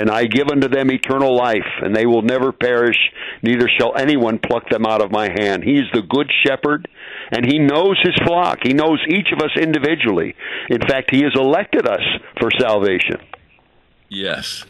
and 0.00 0.08
I 0.08 0.24
give 0.24 0.48
unto 0.48 0.66
them 0.66 0.90
eternal 0.90 1.36
life, 1.36 1.66
and 1.82 1.94
they 1.94 2.06
will 2.06 2.22
never 2.22 2.52
perish, 2.52 2.96
neither 3.42 3.68
shall 3.78 3.94
anyone 3.94 4.38
pluck 4.38 4.66
them 4.70 4.86
out 4.86 5.02
of 5.02 5.10
my 5.10 5.28
hand. 5.28 5.62
He 5.62 5.74
is 5.74 5.84
the 5.92 6.00
good 6.00 6.30
shepherd, 6.42 6.88
and 7.30 7.44
he 7.44 7.58
knows 7.58 7.98
his 8.02 8.14
flock. 8.26 8.60
He 8.62 8.72
knows 8.72 8.98
each 9.10 9.28
of 9.30 9.40
us 9.40 9.50
individually. 9.60 10.34
In 10.70 10.80
fact, 10.80 11.10
he 11.10 11.20
has 11.24 11.32
elected 11.34 11.86
us 11.86 12.00
for 12.40 12.48
salvation. 12.58 13.18
Yes. 14.08 14.64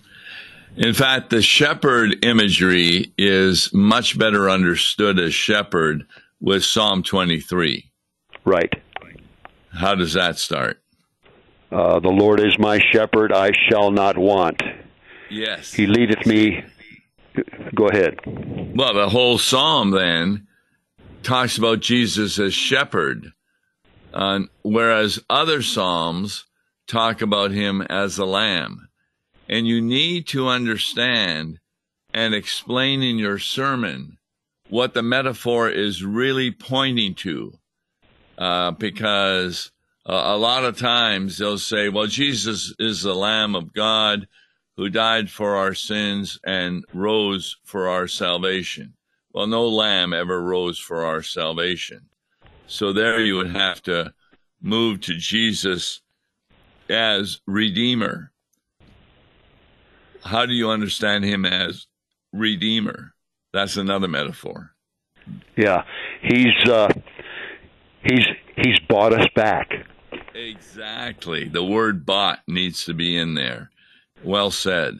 In 0.76 0.94
fact, 0.94 1.30
the 1.30 1.42
shepherd 1.42 2.24
imagery 2.24 3.12
is 3.16 3.72
much 3.72 4.18
better 4.18 4.50
understood 4.50 5.20
as 5.20 5.32
shepherd 5.32 6.06
with 6.40 6.64
Psalm 6.64 7.04
23. 7.04 7.88
Right. 8.44 8.72
How 9.72 9.94
does 9.94 10.14
that 10.14 10.40
start? 10.40 10.82
Uh, 11.70 12.00
the 12.00 12.08
Lord 12.08 12.40
is 12.40 12.58
my 12.58 12.80
shepherd, 12.92 13.32
I 13.32 13.52
shall 13.68 13.92
not 13.92 14.18
want. 14.18 14.60
Yes. 15.30 15.72
He 15.72 15.86
leadeth 15.86 16.26
me. 16.26 16.64
Go 17.74 17.88
ahead. 17.88 18.18
Well, 18.74 18.94
the 18.94 19.08
whole 19.08 19.38
psalm 19.38 19.90
then 19.92 20.48
talks 21.22 21.56
about 21.56 21.80
Jesus 21.80 22.38
as 22.38 22.52
shepherd, 22.52 23.32
uh, 24.12 24.40
whereas 24.62 25.22
other 25.30 25.62
psalms 25.62 26.46
talk 26.88 27.22
about 27.22 27.52
him 27.52 27.82
as 27.82 28.18
a 28.18 28.24
lamb. 28.24 28.88
And 29.48 29.66
you 29.66 29.80
need 29.80 30.26
to 30.28 30.48
understand 30.48 31.60
and 32.12 32.34
explain 32.34 33.02
in 33.02 33.18
your 33.18 33.38
sermon 33.38 34.18
what 34.68 34.94
the 34.94 35.02
metaphor 35.02 35.68
is 35.68 36.04
really 36.04 36.50
pointing 36.50 37.14
to. 37.14 37.52
Uh, 38.38 38.70
because 38.70 39.70
uh, 40.06 40.14
a 40.14 40.36
lot 40.36 40.64
of 40.64 40.78
times 40.78 41.38
they'll 41.38 41.58
say, 41.58 41.88
well, 41.88 42.06
Jesus 42.06 42.74
is 42.78 43.02
the 43.02 43.14
Lamb 43.14 43.54
of 43.54 43.74
God 43.74 44.26
who 44.80 44.88
died 44.88 45.28
for 45.28 45.56
our 45.56 45.74
sins 45.74 46.40
and 46.42 46.86
rose 46.94 47.58
for 47.64 47.86
our 47.86 48.08
salvation. 48.08 48.94
Well, 49.30 49.46
no 49.46 49.68
lamb 49.68 50.14
ever 50.14 50.42
rose 50.42 50.78
for 50.78 51.04
our 51.04 51.22
salvation. 51.22 52.06
So 52.66 52.90
there 52.90 53.20
you 53.20 53.36
would 53.36 53.54
have 53.54 53.82
to 53.82 54.14
move 54.62 55.02
to 55.02 55.18
Jesus 55.18 56.00
as 56.88 57.42
Redeemer. 57.46 58.32
How 60.24 60.46
do 60.46 60.54
you 60.54 60.70
understand 60.70 61.26
him 61.26 61.44
as 61.44 61.86
Redeemer? 62.32 63.12
That's 63.52 63.76
another 63.76 64.08
metaphor. 64.08 64.70
Yeah, 65.58 65.84
he's 66.22 66.70
uh, 66.70 66.88
he's 68.02 68.24
he's 68.56 68.78
bought 68.88 69.12
us 69.12 69.26
back. 69.36 69.70
Exactly. 70.34 71.48
The 71.48 71.64
word 71.64 72.06
bought 72.06 72.38
needs 72.48 72.86
to 72.86 72.94
be 72.94 73.18
in 73.18 73.34
there. 73.34 73.70
Well 74.24 74.50
said. 74.50 74.98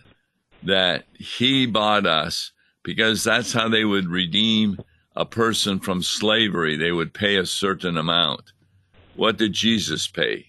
That 0.62 1.04
he 1.14 1.66
bought 1.66 2.06
us 2.06 2.52
because 2.82 3.24
that's 3.24 3.52
how 3.52 3.68
they 3.68 3.84
would 3.84 4.08
redeem 4.08 4.78
a 5.16 5.24
person 5.24 5.80
from 5.80 6.02
slavery. 6.02 6.76
They 6.76 6.92
would 6.92 7.14
pay 7.14 7.36
a 7.36 7.46
certain 7.46 7.96
amount. 7.96 8.52
What 9.16 9.36
did 9.36 9.52
Jesus 9.52 10.06
pay? 10.06 10.46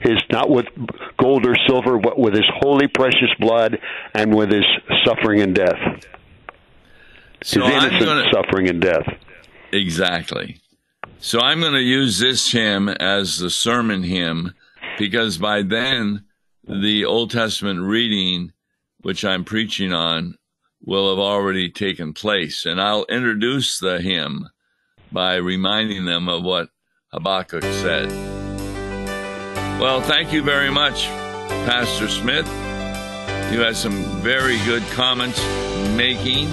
His 0.00 0.18
not 0.30 0.48
with 0.48 0.66
gold 1.18 1.46
or 1.46 1.56
silver, 1.66 1.98
but 1.98 2.18
with 2.18 2.34
his 2.34 2.46
holy 2.60 2.86
precious 2.86 3.30
blood 3.40 3.78
and 4.14 4.34
with 4.34 4.50
his 4.50 4.64
suffering 5.04 5.40
and 5.40 5.54
death. 5.54 5.78
So 7.42 7.62
his 7.62 7.84
innocent 7.84 8.04
gonna, 8.04 8.30
suffering 8.32 8.68
and 8.68 8.80
death. 8.80 9.06
Exactly. 9.72 10.60
So 11.18 11.40
I'm 11.40 11.60
going 11.60 11.72
to 11.72 11.80
use 11.80 12.18
this 12.18 12.52
hymn 12.52 12.88
as 12.88 13.38
the 13.38 13.50
sermon 13.50 14.04
hymn 14.04 14.54
because 14.98 15.38
by 15.38 15.62
then 15.62 16.24
the 16.68 17.04
Old 17.04 17.30
Testament 17.30 17.80
reading, 17.80 18.52
which 19.00 19.24
I'm 19.24 19.44
preaching 19.44 19.92
on, 19.92 20.36
will 20.82 21.10
have 21.10 21.18
already 21.18 21.70
taken 21.70 22.12
place. 22.12 22.66
And 22.66 22.80
I'll 22.80 23.06
introduce 23.06 23.78
the 23.78 24.00
hymn 24.00 24.48
by 25.10 25.36
reminding 25.36 26.04
them 26.04 26.28
of 26.28 26.42
what 26.42 26.68
Habakkuk 27.12 27.62
said. 27.62 28.10
Well, 29.80 30.00
thank 30.02 30.32
you 30.32 30.42
very 30.42 30.70
much, 30.70 31.06
Pastor 31.64 32.08
Smith. 32.08 32.46
You 33.52 33.60
had 33.60 33.76
some 33.76 34.04
very 34.20 34.58
good 34.66 34.82
comments 34.90 35.40
making 35.96 36.48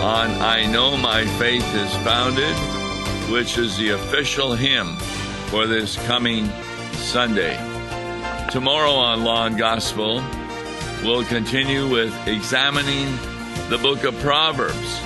on 0.00 0.30
I 0.40 0.64
Know 0.70 0.96
My 0.96 1.26
Faith 1.38 1.74
is 1.74 1.94
Founded, 1.96 2.56
which 3.30 3.58
is 3.58 3.76
the 3.76 3.90
official 3.90 4.54
hymn 4.54 4.96
for 5.48 5.66
this 5.66 5.96
coming 6.06 6.48
Sunday. 6.92 7.71
Tomorrow 8.52 8.92
on 8.92 9.24
Law 9.24 9.46
and 9.46 9.56
Gospel, 9.56 10.22
we'll 11.02 11.24
continue 11.24 11.88
with 11.88 12.14
examining 12.28 13.10
the 13.70 13.78
book 13.78 14.04
of 14.04 14.14
Proverbs 14.18 15.00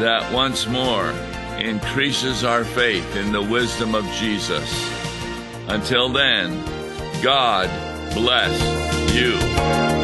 that 0.00 0.28
once 0.32 0.66
more 0.66 1.10
increases 1.56 2.42
our 2.42 2.64
faith 2.64 3.14
in 3.14 3.30
the 3.30 3.40
wisdom 3.40 3.94
of 3.94 4.04
Jesus. 4.14 4.90
Until 5.68 6.08
then, 6.08 6.64
God 7.22 7.68
bless 8.12 8.60
you. 9.14 10.03